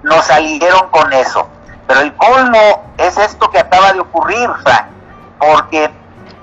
[0.04, 1.48] nos salieron con eso.
[1.88, 4.86] Pero el colmo es esto que acaba de ocurrir, Frank,
[5.40, 5.92] porque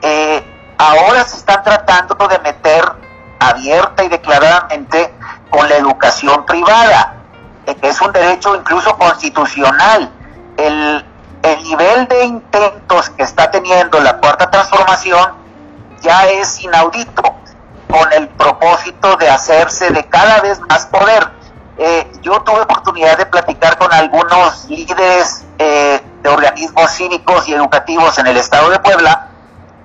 [0.03, 0.45] eh,
[0.79, 2.85] ahora se están tratando de meter
[3.41, 5.14] abierta y declaradamente
[5.51, 7.14] con la educación privada,
[7.66, 10.11] eh, que es un derecho incluso constitucional.
[10.57, 11.05] El,
[11.42, 15.34] el nivel de intentos que está teniendo la cuarta transformación
[16.03, 17.22] ya es inaudito.
[17.88, 21.26] con el propósito de hacerse de cada vez más poder.
[21.78, 28.18] Eh, yo tuve oportunidad de platicar con algunos líderes eh, de organismos cívicos y educativos
[28.18, 29.28] en el estado de Puebla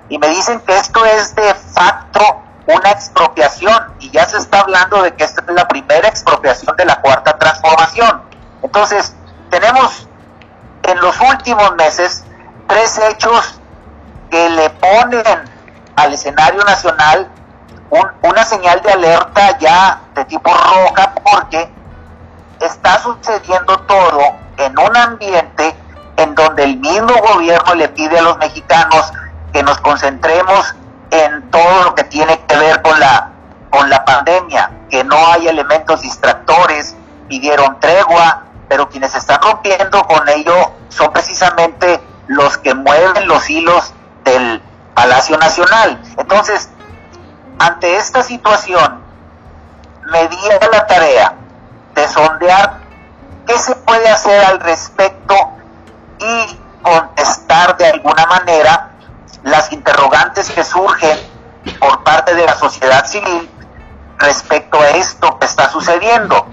[0.10, 5.02] y me dicen que esto es de facto una expropiación y ya se está hablando
[5.02, 8.22] de que esta es la primera expropiación de la cuarta transformación.
[8.62, 9.14] Entonces,
[9.50, 10.08] tenemos
[10.84, 12.24] en los últimos meses
[12.68, 13.60] tres hechos
[14.30, 15.24] que le ponen
[15.96, 17.30] al escenario nacional
[18.24, 21.70] una señal de alerta ya de tipo roja porque
[22.60, 24.20] está sucediendo todo
[24.58, 25.76] en un ambiente
[26.18, 29.12] en donde el mismo gobierno le pide a los mexicanos
[29.52, 30.76] que nos concentremos
[31.14, 33.30] en todo lo que tiene que ver con la
[33.70, 36.96] con la pandemia, que no hay elementos distractores,
[37.28, 43.92] pidieron tregua, pero quienes están rompiendo con ello son precisamente los que mueven los hilos
[44.24, 44.62] del
[44.94, 46.00] Palacio Nacional.
[46.18, 46.70] Entonces,
[47.58, 49.04] ante esta situación,
[50.12, 50.38] me di
[50.72, 51.34] la tarea
[51.96, 52.78] de sondear
[53.48, 55.36] qué se puede hacer al respecto
[56.20, 58.93] y contestar de alguna manera
[59.44, 61.18] las interrogantes que surgen
[61.80, 63.50] por parte de la sociedad civil
[64.18, 66.48] respecto a esto que está sucediendo.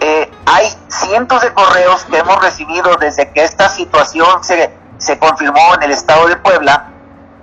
[0.00, 5.74] Eh, hay cientos de correos que hemos recibido desde que esta situación se, se confirmó
[5.74, 6.90] en el estado de Puebla,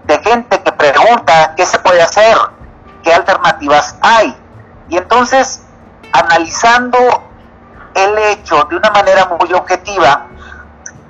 [0.03, 2.37] de gente que pregunta qué se puede hacer,
[3.03, 4.35] qué alternativas hay.
[4.89, 5.61] Y entonces,
[6.11, 6.97] analizando
[7.95, 10.27] el hecho de una manera muy objetiva,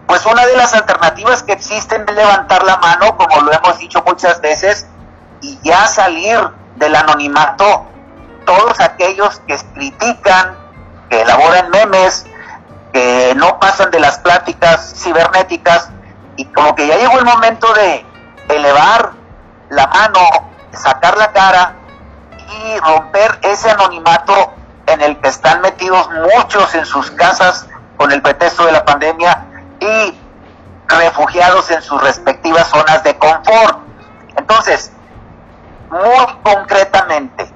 [0.10, 4.03] pues una de las alternativas que existen es levantar la mano, como lo hemos dicho
[4.07, 4.88] muchas veces,
[5.39, 7.86] y ya salir del anonimato
[8.43, 10.57] todos aquellos que critican,
[11.12, 12.26] que elaboran memes,
[12.91, 15.91] que no pasan de las pláticas cibernéticas,
[16.38, 18.03] y como que ya llegó el momento de
[18.49, 19.12] elevar
[19.70, 20.22] la mano,
[20.72, 21.76] sacar la cara
[22.64, 24.53] y romper ese anonimato
[24.88, 29.45] en el que están metidos muchos en sus casas con el pretexto de la pandemia
[30.88, 33.80] refugiados en sus respectivas zonas de confort.
[34.36, 34.92] Entonces,
[35.90, 37.50] muy concretamente,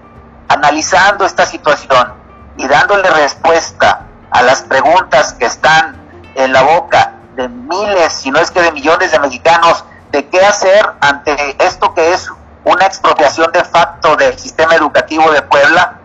[0.47, 2.13] analizando esta situación
[2.57, 5.95] y dándole respuesta a las preguntas que están
[6.35, 10.39] en la boca de miles, si no es que de millones de mexicanos, de qué
[10.45, 12.29] hacer ante esto que es
[12.63, 15.99] una expropiación de facto del sistema educativo de Puebla,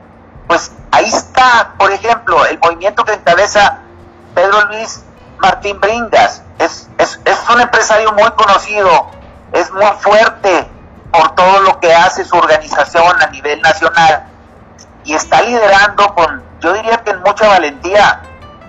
[0.46, 3.80] pues ahí está, por ejemplo, el movimiento que encabeza
[4.34, 5.02] Pedro Luis
[5.40, 6.42] Martín Bringas.
[6.58, 9.10] Es, es, es un empresario muy conocido,
[9.52, 10.68] es muy fuerte
[11.12, 14.26] por todo lo que hace su organización a nivel nacional
[15.04, 18.20] y está liderando con, yo diría que en mucha valentía,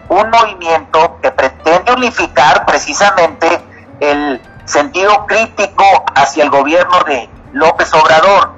[0.07, 3.61] un movimiento que pretende unificar precisamente
[3.99, 5.83] el sentido crítico
[6.15, 8.53] hacia el gobierno de López Obrador.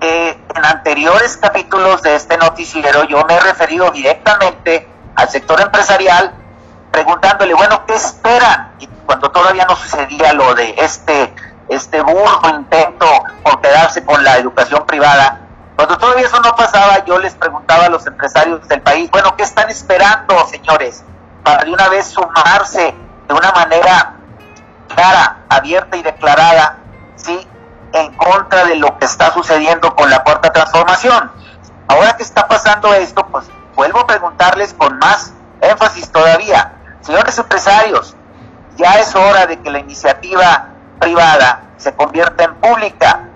[0.00, 6.34] Eh, en anteriores capítulos de este noticiero yo me he referido directamente al sector empresarial
[6.94, 8.76] preguntándole, bueno, ¿qué esperan?
[8.78, 11.34] Y cuando todavía no sucedía lo de este,
[11.68, 13.06] este burro intento
[13.42, 15.40] por quedarse con la educación privada,
[15.74, 19.42] cuando todavía eso no pasaba, yo les preguntaba a los empresarios del país, bueno, ¿qué
[19.42, 21.02] están esperando, señores?
[21.42, 22.94] Para de una vez sumarse
[23.26, 24.14] de una manera
[24.94, 26.76] clara, abierta y declarada,
[27.16, 27.44] ¿sí?
[27.92, 31.32] En contra de lo que está sucediendo con la cuarta transformación.
[31.88, 36.73] Ahora que está pasando esto, pues vuelvo a preguntarles con más énfasis todavía,
[37.04, 38.16] Señores empresarios,
[38.76, 43.28] ya es hora de que la iniciativa privada se convierta en pública.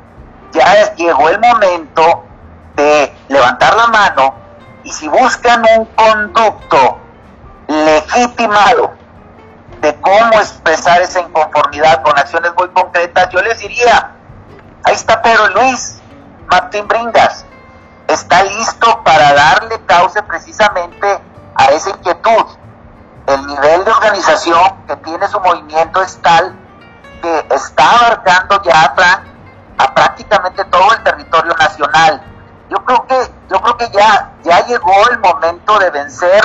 [0.52, 2.24] Ya llegó el momento
[2.76, 4.34] de levantar la mano
[4.84, 6.98] y si buscan un conducto
[7.66, 8.94] legitimado
[9.82, 14.12] de cómo expresar esa inconformidad con acciones muy concretas, yo les diría,
[14.84, 16.00] ahí está Pedro Luis
[16.46, 17.44] Martín Bringas,
[18.06, 21.20] está listo para darle causa precisamente
[21.54, 22.46] a esa inquietud
[23.28, 26.56] el nivel de organización que tiene su movimiento es tal
[27.20, 28.94] que está abarcando ya
[29.76, 32.22] a prácticamente todo el territorio nacional.
[32.70, 36.42] Yo creo que, yo creo que ya, ya llegó el momento de vencer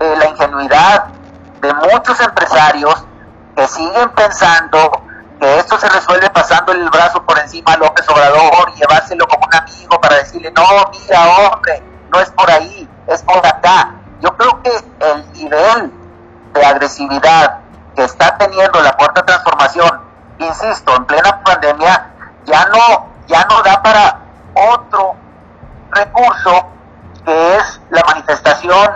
[0.00, 1.06] eh, la ingenuidad
[1.62, 3.04] de muchos empresarios
[3.56, 5.02] que siguen pensando
[5.40, 9.46] que esto se resuelve pasando el brazo por encima a López Obrador y llevárselo como
[9.46, 13.94] un amigo para decirle, no, mira, hombre, no es por ahí, es por acá.
[14.20, 14.70] Yo creo que
[15.00, 15.97] el nivel
[16.52, 17.58] de agresividad
[17.94, 20.00] que está teniendo la cuarta transformación,
[20.38, 22.10] insisto, en plena pandemia,
[22.44, 24.18] ya no, ya no da para
[24.54, 25.16] otro
[25.90, 26.66] recurso
[27.24, 28.90] que es la manifestación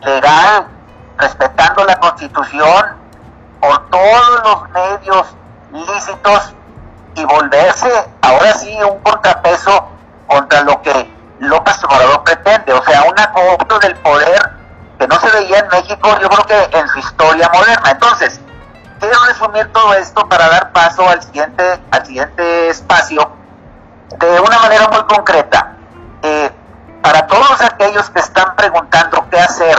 [0.00, 0.66] legal,
[1.18, 3.02] respetando la constitución,
[3.60, 5.26] por todos los medios
[5.72, 6.52] lícitos
[7.14, 9.88] y volverse ahora sí un contrapeso
[10.26, 14.61] contra lo que López Obrador pretende, o sea, un acopio del poder
[15.02, 17.90] que no se veía en México, yo creo que en su historia moderna.
[17.90, 18.40] Entonces,
[19.00, 23.28] quiero resumir todo esto para dar paso al siguiente, al siguiente espacio
[24.16, 25.72] de una manera muy concreta.
[26.22, 26.52] Eh,
[27.02, 29.76] para todos aquellos que están preguntando qué hacer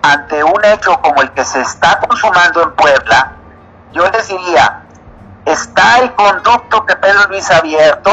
[0.00, 3.32] ante un hecho como el que se está consumando en Puebla,
[3.92, 4.84] yo les diría,
[5.44, 8.10] está el conducto que Pedro Luis ha abierto,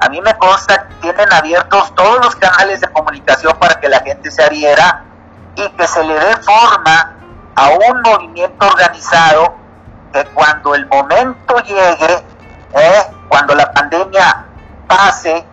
[0.00, 4.00] a mí me consta que tienen abiertos todos los canales de comunicación para que la
[4.00, 5.05] gente se adhiera
[5.56, 7.16] y que se le dé forma
[7.56, 9.54] a un movimiento organizado
[10.12, 12.24] que cuando el momento llegue,
[12.74, 14.44] eh, cuando la pandemia
[14.86, 15.44] pase,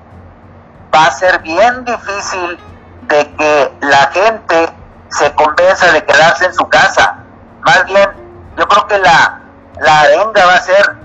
[0.94, 2.60] va a ser bien difícil
[3.04, 4.70] de que la gente
[5.10, 7.18] se convenza de quedarse en su casa.
[7.62, 8.10] Más bien,
[8.58, 9.42] yo creo que la,
[9.80, 10.96] la arenga va a ser,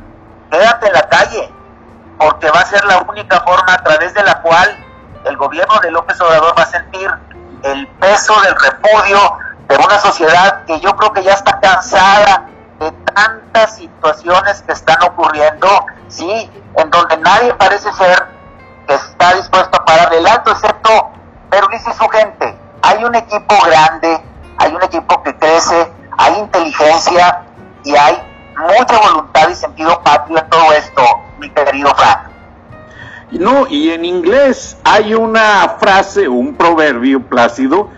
[0.51, 1.53] quédate en la calle,
[2.19, 4.85] porque va a ser la única forma a través de la cual
[5.25, 7.11] el gobierno de López Obrador va a sentir
[7.63, 9.39] el peso del repudio
[9.69, 12.49] de una sociedad que yo creo que ya está cansada
[12.81, 15.69] de tantas situaciones que están ocurriendo,
[16.09, 18.29] sí, en donde nadie parece ser
[18.87, 21.11] que está dispuesto a parar el alto, excepto
[21.51, 22.57] Perlis y su gente.
[22.83, 24.23] Hay un equipo grande,
[24.59, 27.43] hay un equipo que crece, hay inteligencia
[27.85, 28.23] y hay
[28.57, 31.03] mucha voluntad y sentido patrio en todo esto,
[31.39, 32.38] mi querido Frank.
[33.31, 37.91] No, y en inglés hay una frase, un proverbio plácido,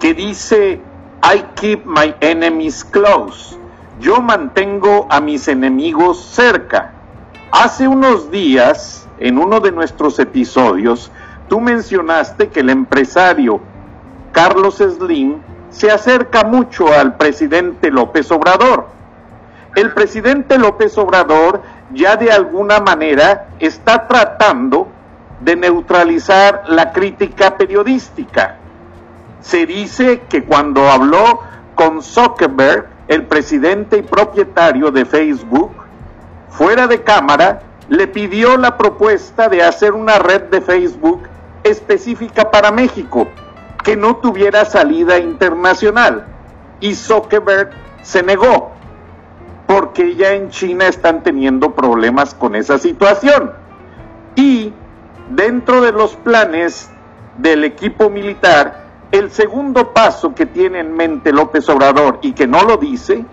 [0.00, 0.80] que dice,
[1.22, 3.58] I keep my enemies close.
[4.00, 6.92] Yo mantengo a mis enemigos cerca.
[7.52, 11.10] Hace unos días, en uno de nuestros episodios,
[11.48, 13.60] tú mencionaste que el empresario
[14.32, 15.36] Carlos Slim
[15.70, 18.98] se acerca mucho al presidente López Obrador
[19.80, 21.62] el presidente López Obrador
[21.92, 24.88] ya de alguna manera está tratando
[25.40, 28.56] de neutralizar la crítica periodística.
[29.40, 31.40] Se dice que cuando habló
[31.74, 35.70] con Zuckerberg, el presidente y propietario de Facebook,
[36.50, 41.22] fuera de cámara, le pidió la propuesta de hacer una red de Facebook
[41.62, 43.28] específica para México,
[43.82, 46.26] que no tuviera salida internacional.
[46.80, 47.70] Y Zuckerberg
[48.02, 48.72] se negó
[49.68, 53.52] porque ya en China están teniendo problemas con esa situación.
[54.34, 54.72] Y
[55.28, 56.88] dentro de los planes
[57.36, 62.62] del equipo militar, el segundo paso que tiene en mente López Obrador y que no
[62.62, 63.26] lo dice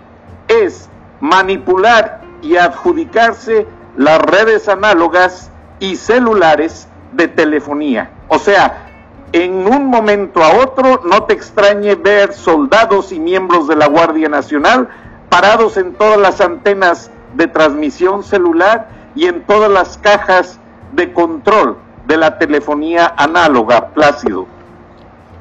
[0.46, 3.66] es manipular y adjudicarse
[3.96, 8.10] las redes análogas y celulares de telefonía.
[8.28, 8.90] O sea,
[9.32, 14.28] en un momento a otro no te extrañe ver soldados y miembros de la Guardia
[14.28, 14.90] Nacional
[15.28, 20.58] parados en todas las antenas de transmisión celular y en todas las cajas
[20.92, 24.46] de control de la telefonía análoga, Plácido.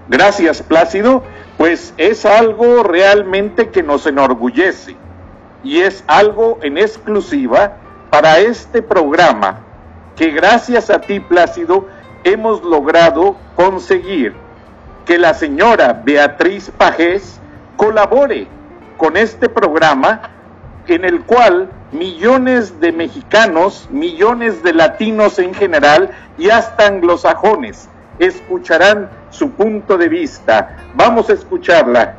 [0.07, 1.23] Gracias, Plácido,
[1.57, 4.95] pues es algo realmente que nos enorgullece
[5.63, 7.77] y es algo en exclusiva
[8.09, 9.61] para este programa
[10.15, 11.87] que gracias a ti, Plácido,
[12.23, 14.33] hemos logrado conseguir
[15.05, 17.39] que la señora Beatriz Pajés
[17.75, 18.47] colabore
[18.97, 20.29] con este programa
[20.87, 27.89] en el cual millones de mexicanos, millones de latinos en general y hasta anglosajones
[28.19, 30.77] escucharán su punto de vista.
[30.95, 32.15] Vamos a escucharla.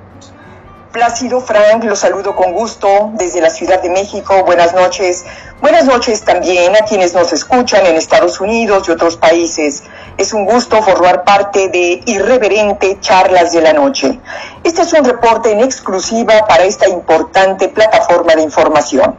[0.93, 4.45] Plácido Frank, los saludo con gusto desde la Ciudad de México.
[4.45, 5.25] Buenas noches.
[5.61, 9.83] Buenas noches también a quienes nos escuchan en Estados Unidos y otros países.
[10.17, 14.19] Es un gusto formar parte de Irreverente Charlas de la Noche.
[14.65, 19.17] Este es un reporte en exclusiva para esta importante plataforma de información.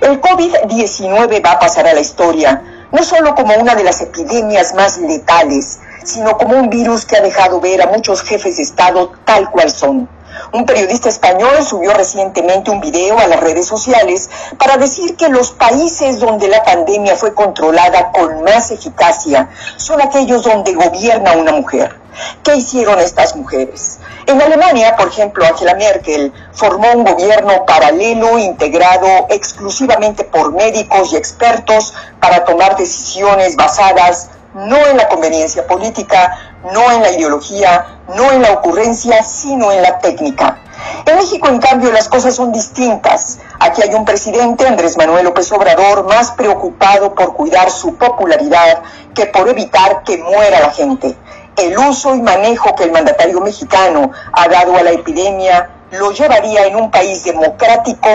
[0.00, 4.74] El COVID-19 va a pasar a la historia, no solo como una de las epidemias
[4.74, 9.12] más letales, sino como un virus que ha dejado ver a muchos jefes de Estado
[9.24, 10.08] tal cual son
[10.52, 15.52] un periodista español subió recientemente un video a las redes sociales para decir que los
[15.52, 21.94] países donde la pandemia fue controlada con más eficacia son aquellos donde gobierna una mujer.
[22.42, 23.98] ¿Qué hicieron estas mujeres?
[24.26, 31.16] En Alemania, por ejemplo, Angela Merkel formó un gobierno paralelo integrado exclusivamente por médicos y
[31.16, 38.32] expertos para tomar decisiones basadas no en la conveniencia política, no en la ideología, no
[38.32, 40.58] en la ocurrencia, sino en la técnica.
[41.04, 43.38] En México, en cambio, las cosas son distintas.
[43.60, 48.82] Aquí hay un presidente, Andrés Manuel López Obrador, más preocupado por cuidar su popularidad
[49.14, 51.16] que por evitar que muera la gente.
[51.56, 56.66] El uso y manejo que el mandatario mexicano ha dado a la epidemia lo llevaría
[56.66, 58.08] en un país democrático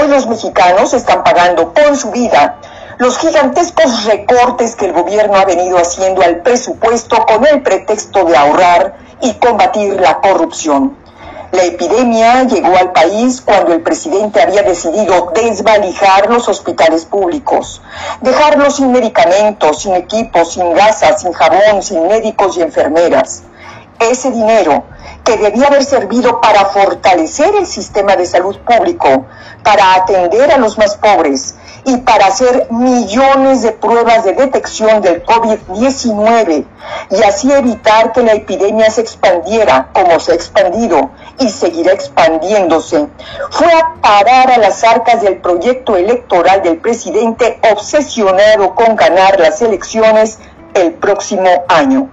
[0.00, 2.58] Hoy los mexicanos están pagando con su vida
[3.00, 8.36] los gigantescos recortes que el gobierno ha venido haciendo al presupuesto con el pretexto de
[8.36, 10.98] ahorrar y combatir la corrupción.
[11.52, 17.82] La epidemia llegó al país cuando el presidente había decidido desvalijar los hospitales públicos,
[18.20, 23.42] dejarlos sin medicamentos, sin equipos, sin gasas, sin jabón, sin médicos y enfermeras.
[23.98, 24.84] Ese dinero
[25.24, 29.26] que debía haber servido para fortalecer el sistema de salud público,
[29.64, 35.24] para atender a los más pobres y para hacer millones de pruebas de detección del
[35.24, 36.64] COVID-19
[37.10, 43.08] y así evitar que la epidemia se expandiera como se ha expandido y seguirá expandiéndose,
[43.50, 49.62] fue a parar a las arcas del proyecto electoral del presidente obsesionado con ganar las
[49.62, 50.38] elecciones
[50.74, 52.10] el próximo año.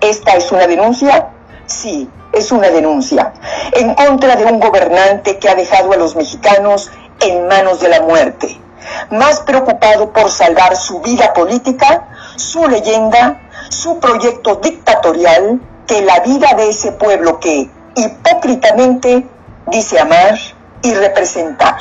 [0.00, 1.30] Esta es una denuncia
[1.66, 3.32] Sí, es una denuncia
[3.72, 6.90] en contra de un gobernante que ha dejado a los mexicanos
[7.20, 8.60] en manos de la muerte,
[9.10, 12.04] más preocupado por salvar su vida política,
[12.36, 13.40] su leyenda,
[13.70, 19.26] su proyecto dictatorial, que la vida de ese pueblo que hipócritamente
[19.66, 20.38] dice amar
[20.82, 21.76] y representar.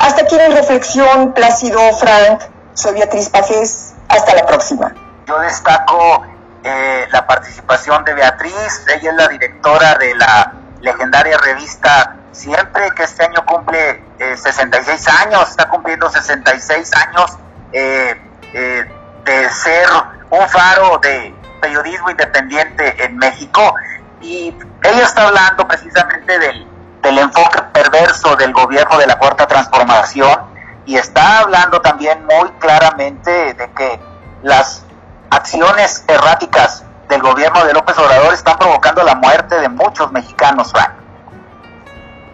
[0.00, 2.42] Hasta aquí mi reflexión, Plácido Frank,
[2.74, 4.94] soy Beatriz Pajés, hasta la próxima.
[5.26, 6.24] Yo destaco
[6.64, 13.02] eh, la participación de Beatriz, ella es la directora de la legendaria revista Siempre, que
[13.02, 17.38] este año cumple 66 eh, años, está cumpliendo 66 años
[17.72, 18.16] eh,
[18.52, 19.88] de ser
[20.30, 23.74] un faro de periodismo independiente en México.
[24.20, 26.66] Y ella está hablando precisamente del,
[27.02, 30.50] del enfoque perverso del gobierno de la Cuarta Transformación
[30.86, 34.00] y está hablando también muy claramente de que
[34.42, 34.84] las
[35.30, 40.72] acciones erráticas del gobierno de López Obrador están provocando la muerte de muchos mexicanos.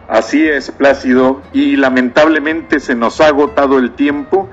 [0.09, 4.48] Así es, Plácido, y lamentablemente se nos ha agotado el tiempo,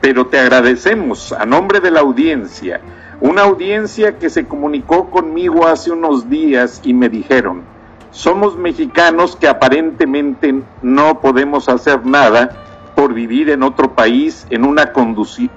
[0.00, 2.80] pero te agradecemos a nombre de la audiencia,
[3.20, 7.62] una audiencia que se comunicó conmigo hace unos días y me dijeron,
[8.10, 12.50] somos mexicanos que aparentemente no podemos hacer nada
[12.96, 14.92] por vivir en otro país en una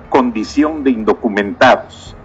[0.10, 2.16] condición de indocumentados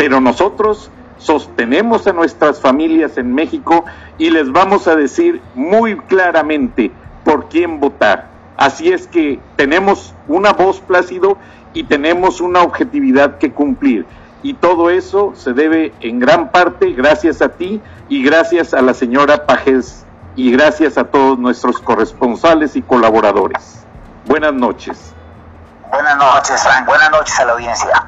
[0.00, 0.90] pero nosotros
[1.20, 3.84] sostenemos a nuestras familias en México
[4.18, 6.90] y les vamos a decir muy claramente
[7.24, 8.28] por quién votar.
[8.56, 11.38] Así es que tenemos una voz plácido
[11.72, 14.06] y tenemos una objetividad que cumplir.
[14.42, 18.94] Y todo eso se debe en gran parte gracias a ti y gracias a la
[18.94, 20.06] señora Pajes
[20.36, 23.84] y gracias a todos nuestros corresponsales y colaboradores.
[24.26, 25.12] Buenas noches.
[25.90, 26.86] Buenas noches, Frank.
[26.86, 28.06] Buenas noches a la audiencia.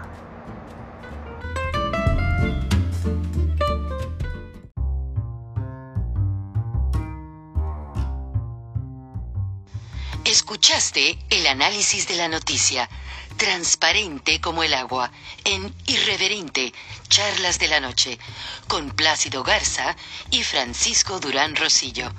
[10.25, 12.89] Escuchaste el análisis de la noticia,
[13.37, 15.11] transparente como el agua,
[15.45, 16.73] en Irreverente,
[17.09, 18.21] Charlas de la Noche,
[18.69, 19.97] con Plácido Garza
[20.31, 22.13] y Francisco Durán Rosillo.